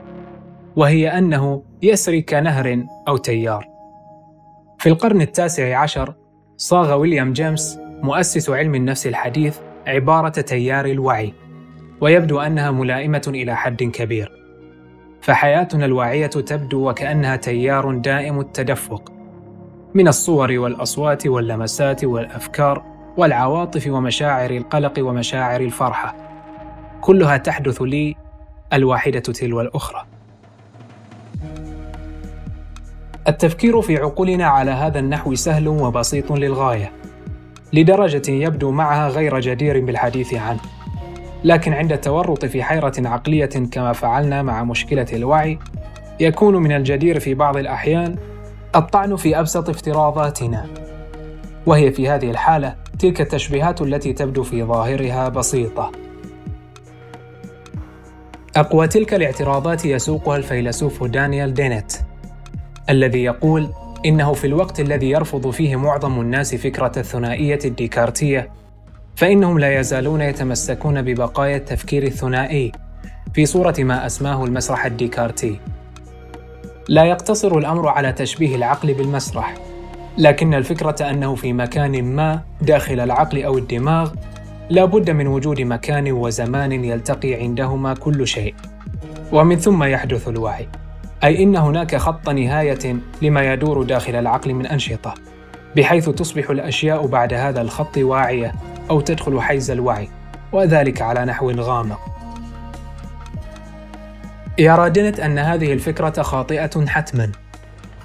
وهي 0.75 1.17
أنه 1.17 1.63
يسري 1.81 2.21
كنهر 2.21 2.85
أو 3.07 3.17
تيار. 3.17 3.78
في 4.79 4.89
القرن 4.89 5.21
التاسع 5.21 5.77
عشر 5.77 6.13
صاغ 6.57 6.93
ويليام 6.93 7.33
جيمس 7.33 7.79
مؤسس 8.01 8.49
علم 8.49 8.75
النفس 8.75 9.07
الحديث 9.07 9.57
عبارة 9.87 10.29
تيار 10.29 10.85
الوعي 10.85 11.33
ويبدو 12.01 12.39
أنها 12.39 12.71
ملائمة 12.71 13.21
إلى 13.27 13.55
حد 13.55 13.83
كبير. 13.83 14.31
فحياتنا 15.21 15.85
الواعية 15.85 16.27
تبدو 16.27 16.89
وكأنها 16.89 17.35
تيار 17.35 17.95
دائم 17.95 18.39
التدفق 18.39 19.11
من 19.93 20.07
الصور 20.07 20.51
والأصوات 20.51 21.27
واللمسات 21.27 22.03
والأفكار 22.03 22.83
والعواطف 23.17 23.87
ومشاعر 23.87 24.51
القلق 24.51 24.93
ومشاعر 24.99 25.61
الفرحة. 25.61 26.15
كلها 27.01 27.37
تحدث 27.37 27.81
لي 27.81 28.15
الواحدة 28.73 29.19
تلو 29.19 29.61
الأخرى. 29.61 30.05
التفكير 33.27 33.81
في 33.81 33.97
عقولنا 33.97 34.45
على 34.45 34.71
هذا 34.71 34.99
النحو 34.99 35.35
سهل 35.35 35.67
وبسيط 35.67 36.31
للغاية 36.31 36.91
لدرجة 37.73 38.31
يبدو 38.31 38.71
معها 38.71 39.07
غير 39.07 39.39
جدير 39.39 39.85
بالحديث 39.85 40.33
عنه. 40.33 40.59
لكن 41.43 41.73
عند 41.73 41.91
التورط 41.91 42.45
في 42.45 42.63
حيرة 42.63 42.93
عقلية 42.97 43.49
كما 43.71 43.93
فعلنا 43.93 44.41
مع 44.41 44.63
مشكلة 44.63 45.07
الوعي 45.13 45.59
يكون 46.19 46.55
من 46.55 46.71
الجدير 46.71 47.19
في 47.19 47.33
بعض 47.33 47.57
الأحيان 47.57 48.15
الطعن 48.75 49.15
في 49.15 49.39
أبسط 49.39 49.69
افتراضاتنا. 49.69 50.67
وهي 51.65 51.91
في 51.91 52.09
هذه 52.09 52.31
الحالة 52.31 52.75
تلك 52.99 53.21
التشبيهات 53.21 53.81
التي 53.81 54.13
تبدو 54.13 54.43
في 54.43 54.63
ظاهرها 54.63 55.29
بسيطة. 55.29 55.91
أقوى 58.55 58.87
تلك 58.87 59.13
الاعتراضات 59.13 59.85
يسوقها 59.85 60.37
الفيلسوف 60.37 61.03
دانيال 61.03 61.53
دينيت. 61.53 62.08
الذي 62.89 63.23
يقول 63.23 63.69
إنه 64.05 64.33
في 64.33 64.47
الوقت 64.47 64.79
الذي 64.79 65.09
يرفض 65.09 65.49
فيه 65.49 65.75
معظم 65.75 66.21
الناس 66.21 66.55
فكرة 66.55 66.91
الثنائية 66.97 67.59
الديكارتية 67.65 68.49
فإنهم 69.15 69.59
لا 69.59 69.79
يزالون 69.79 70.21
يتمسكون 70.21 71.01
ببقايا 71.01 71.57
التفكير 71.57 72.03
الثنائي 72.03 72.71
في 73.33 73.45
صورة 73.45 73.75
ما 73.79 74.05
أسماه 74.05 74.45
المسرح 74.45 74.85
الديكارتي. 74.85 75.59
لا 76.87 77.05
يقتصر 77.05 77.57
الأمر 77.57 77.87
على 77.87 78.11
تشبيه 78.11 78.55
العقل 78.55 78.93
بالمسرح 78.93 79.55
لكن 80.17 80.53
الفكرة 80.53 81.09
أنه 81.09 81.35
في 81.35 81.53
مكان 81.53 82.03
ما 82.03 82.41
داخل 82.61 82.99
العقل 82.99 83.43
أو 83.43 83.57
الدماغ 83.57 84.11
لا 84.69 84.85
بد 84.85 85.09
من 85.09 85.27
وجود 85.27 85.61
مكان 85.61 86.11
وزمان 86.11 86.71
يلتقي 86.71 87.33
عندهما 87.33 87.93
كل 87.93 88.27
شيء 88.27 88.55
ومن 89.31 89.59
ثم 89.59 89.83
يحدث 89.83 90.27
الوعي. 90.27 90.67
أي 91.23 91.43
إن 91.43 91.55
هناك 91.55 91.95
خط 91.95 92.29
نهاية 92.29 92.95
لما 93.21 93.53
يدور 93.53 93.83
داخل 93.83 94.15
العقل 94.15 94.53
من 94.53 94.65
أنشطة، 94.65 95.13
بحيث 95.75 96.09
تصبح 96.09 96.49
الأشياء 96.49 97.07
بعد 97.07 97.33
هذا 97.33 97.61
الخط 97.61 97.97
واعية 97.97 98.53
أو 98.89 99.01
تدخل 99.01 99.41
حيز 99.41 99.71
الوعي، 99.71 100.09
وذلك 100.51 101.01
على 101.01 101.25
نحو 101.25 101.51
غامق. 101.51 101.99
يرى 104.59 104.89
دينت 104.89 105.19
أن 105.19 105.39
هذه 105.39 105.73
الفكرة 105.73 106.21
خاطئة 106.21 106.85
حتماً. 106.87 107.31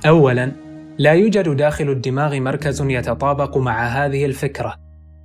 أولاً، 0.07 0.53
لا 0.99 1.13
يوجد 1.13 1.57
داخل 1.57 1.91
الدماغ 1.91 2.41
مركز 2.41 2.83
يتطابق 2.83 3.57
مع 3.57 3.87
هذه 3.87 4.25
الفكرة، 4.25 4.77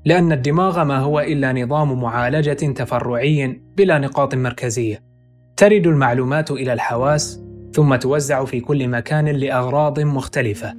لأن 0.06 0.32
الدماغ 0.32 0.84
ما 0.84 0.98
هو 0.98 1.20
إلا 1.20 1.54
نظام 1.54 2.02
معالجة 2.02 2.74
تفرعي 2.74 3.62
بلا 3.78 4.00
نقاط 4.00 4.36
مركزية. 4.36 5.04
ترد 5.58 5.88
المعلومات 5.88 6.52
إلى 6.52 6.74
الحواس 6.74 7.42
ثم 7.74 7.96
توزع 7.96 8.46
في 8.46 8.60
كل 8.60 8.88
مكان 8.88 9.28
لأغراض 9.28 10.00
مختلفة. 10.00 10.74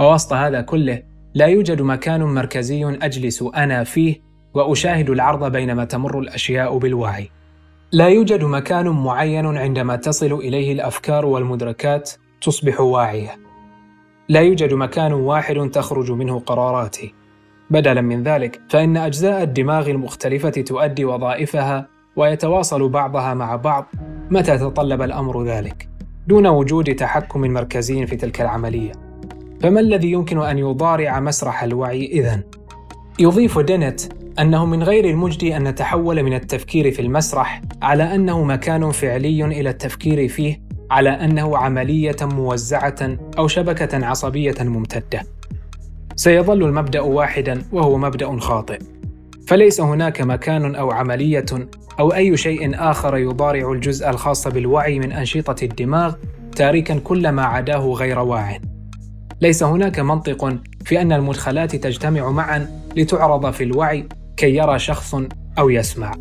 ووسط 0.00 0.32
هذا 0.32 0.60
كله 0.60 1.02
لا 1.34 1.46
يوجد 1.46 1.82
مكان 1.82 2.22
مركزي 2.22 2.84
أجلس 2.84 3.42
أنا 3.42 3.84
فيه 3.84 4.20
وأشاهد 4.54 5.10
العرض 5.10 5.52
بينما 5.52 5.84
تمر 5.84 6.18
الأشياء 6.18 6.78
بالوعي. 6.78 7.30
لا 7.92 8.08
يوجد 8.08 8.44
مكان 8.44 8.88
معين 8.88 9.46
عندما 9.46 9.96
تصل 9.96 10.32
إليه 10.32 10.72
الأفكار 10.72 11.26
والمدركات 11.26 12.10
تصبح 12.40 12.80
واعية. 12.80 13.50
لا 14.28 14.40
يوجد 14.40 14.74
مكان 14.74 15.12
واحد 15.12 15.70
تخرج 15.70 16.12
منه 16.12 16.38
قراراتي 16.38 17.14
بدلا 17.70 18.00
من 18.00 18.22
ذلك 18.22 18.60
فإن 18.68 18.96
أجزاء 18.96 19.42
الدماغ 19.42 19.90
المختلفة 19.90 20.50
تؤدي 20.50 21.04
وظائفها 21.04 21.88
ويتواصل 22.16 22.88
بعضها 22.88 23.34
مع 23.34 23.56
بعض 23.56 23.86
متى 24.30 24.58
تطلب 24.58 25.02
الأمر 25.02 25.44
ذلك؟ 25.44 25.88
دون 26.26 26.46
وجود 26.46 26.94
تحكم 26.94 27.40
مركزي 27.40 28.06
في 28.06 28.16
تلك 28.16 28.40
العملية. 28.40 28.92
فما 29.60 29.80
الذي 29.80 30.12
يمكن 30.12 30.42
أن 30.42 30.58
يضارع 30.58 31.20
مسرح 31.20 31.62
الوعي 31.62 32.06
إذن؟ 32.06 32.42
يضيف 33.18 33.58
دينت 33.58 34.00
أنه 34.38 34.66
من 34.66 34.82
غير 34.82 35.04
المجدي 35.04 35.56
أن 35.56 35.68
نتحول 35.68 36.22
من 36.22 36.34
التفكير 36.34 36.90
في 36.90 37.02
المسرح 37.02 37.62
على 37.82 38.14
أنه 38.14 38.44
مكان 38.44 38.90
فعلي 38.90 39.44
إلى 39.44 39.70
التفكير 39.70 40.28
فيه 40.28 40.62
على 40.90 41.10
أنه 41.10 41.56
عملية 41.56 42.16
موزعة 42.22 43.18
أو 43.38 43.48
شبكة 43.48 44.06
عصبية 44.06 44.54
ممتدة. 44.60 45.22
سيظل 46.16 46.62
المبدأ 46.62 47.00
واحدا 47.00 47.62
وهو 47.72 47.98
مبدأ 47.98 48.38
خاطئ. 48.38 48.78
فليس 49.50 49.80
هناك 49.80 50.20
مكان 50.20 50.74
أو 50.74 50.90
عملية 50.90 51.46
أو 52.00 52.14
أي 52.14 52.36
شيء 52.36 52.90
آخر 52.90 53.16
يضارع 53.16 53.72
الجزء 53.72 54.10
الخاص 54.10 54.48
بالوعي 54.48 54.98
من 54.98 55.12
أنشطة 55.12 55.64
الدماغ 55.64 56.14
تاركا 56.56 56.98
كل 56.98 57.28
ما 57.28 57.42
عداه 57.42 57.78
غير 57.78 58.18
واع. 58.18 58.58
ليس 59.40 59.62
هناك 59.62 60.00
منطق 60.00 60.56
في 60.84 61.00
أن 61.00 61.12
المدخلات 61.12 61.76
تجتمع 61.76 62.30
معا 62.30 62.82
لتعرض 62.96 63.50
في 63.50 63.64
الوعي 63.64 64.06
كي 64.36 64.56
يرى 64.56 64.78
شخص 64.78 65.14
أو 65.58 65.70
يسمع. 65.70 66.12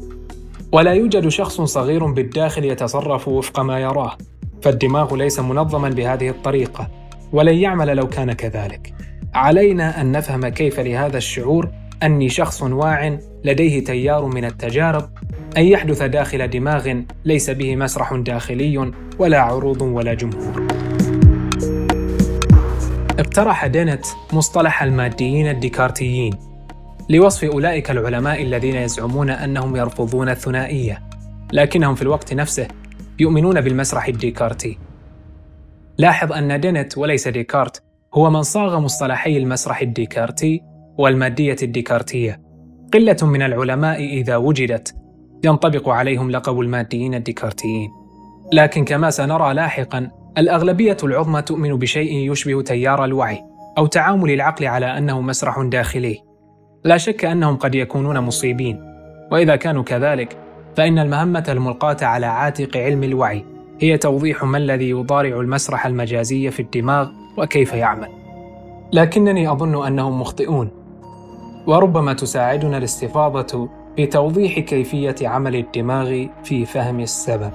ولا 0.72 0.94
يوجد 0.94 1.28
شخص 1.28 1.62
صغير 1.62 2.06
بالداخل 2.06 2.66
يتصرف 2.66 3.28
وفق 3.28 3.60
ما 3.60 3.80
يراه. 3.80 4.18
فالدماغ 4.62 5.16
ليس 5.16 5.40
منظما 5.40 5.90
بهذه 5.90 6.30
الطريقة 6.30 6.88
ولن 7.32 7.56
يعمل 7.56 7.96
لو 7.96 8.08
كان 8.08 8.34
كذلك. 8.34 8.94
علينا 9.34 10.02
أن 10.02 10.12
نفهم 10.12 10.48
كيف 10.48 10.80
لهذا 10.80 11.18
الشعور 11.18 11.70
أني 12.04 12.30
شخص 12.30 12.62
واع 12.62 13.20
لديه 13.44 13.84
تيار 13.84 14.26
من 14.26 14.46
التجارب 14.46 15.10
أن 15.58 15.64
يحدث 15.64 16.04
داخل 16.04 16.48
دماغ 16.48 16.94
ليس 17.26 17.50
به 17.50 17.76
مسرح 17.76 18.14
داخلي 18.14 18.92
ولا 19.20 19.42
عروض 19.42 19.82
ولا 19.82 20.14
جمهور. 20.14 20.68
اقترح 23.20 23.66
دينت 23.66 24.06
مصطلح 24.34 24.84
الماديين 24.84 25.50
الديكارتيين 25.50 26.34
لوصف 27.10 27.44
أولئك 27.44 27.92
العلماء 27.92 28.44
الذين 28.44 28.76
يزعمون 28.76 29.30
أنهم 29.30 29.76
يرفضون 29.76 30.30
الثنائية 30.30 31.02
لكنهم 31.54 31.96
في 31.96 32.02
الوقت 32.02 32.34
نفسه 32.34 32.68
يؤمنون 33.20 33.62
بالمسرح 33.62 34.08
الديكارتي. 34.08 34.78
لاحظ 35.98 36.34
أن 36.34 36.60
دينيت 36.60 36.98
وليس 36.98 37.28
ديكارت 37.28 37.84
هو 38.14 38.30
من 38.30 38.42
صاغ 38.42 38.80
مصطلحي 38.80 39.38
المسرح 39.38 39.82
الديكارتي 39.82 40.64
والمادية 41.00 41.56
الديكارتية. 41.64 42.42
قلة 42.94 43.18
من 43.22 43.42
العلماء 43.42 44.04
إذا 44.04 44.36
وجدت 44.36 44.96
ينطبق 45.44 45.90
عليهم 45.90 46.32
لقب 46.32 46.60
الماديين 46.60 47.14
الديكارتيين. 47.14 47.90
لكن 48.54 48.86
كما 48.86 49.10
سنرى 49.10 49.54
لاحقا 49.54 50.12
الأغلبية 50.38 50.98
العظمى 51.04 51.42
تؤمن 51.42 51.76
بشيء 51.76 52.32
يشبه 52.32 52.62
تيار 52.62 53.06
الوعي 53.06 53.42
أو 53.78 53.86
تعامل 53.86 54.32
العقل 54.32 54.66
على 54.66 54.98
أنه 54.98 55.22
مسرح 55.22 55.62
داخلي. 55.62 56.18
لا 56.84 56.98
شك 56.98 57.26
أنهم 57.26 57.56
قد 57.56 57.76
يكونون 57.76 58.20
مصيبين. 58.20 58.80
وإذا 59.32 59.56
كانوا 59.56 59.84
كذلك 59.84 60.38
فإن 60.76 61.00
المهمة 61.00 61.46
الملقاة 61.50 61.98
على 62.02 62.26
عاتق 62.26 62.78
علم 62.78 63.04
الوعي 63.04 63.46
هي 63.80 63.98
توضيح 63.98 64.44
ما 64.44 64.58
الذي 64.58 64.90
يضارع 64.90 65.40
المسرح 65.40 65.86
المجازي 65.86 66.52
في 66.52 66.62
الدماغ 66.62 67.10
وكيف 67.38 67.74
يعمل. 67.74 68.08
لكنني 68.94 69.52
أظن 69.52 69.88
أنهم 69.88 70.22
مخطئون. 70.22 70.79
وربما 71.70 72.14
تساعدنا 72.14 72.78
الاستفاضة 72.78 73.70
في 73.96 74.06
توضيح 74.06 74.60
كيفية 74.60 75.16
عمل 75.22 75.56
الدماغ 75.56 76.26
في 76.44 76.66
فهم 76.66 77.00
السبب. 77.00 77.52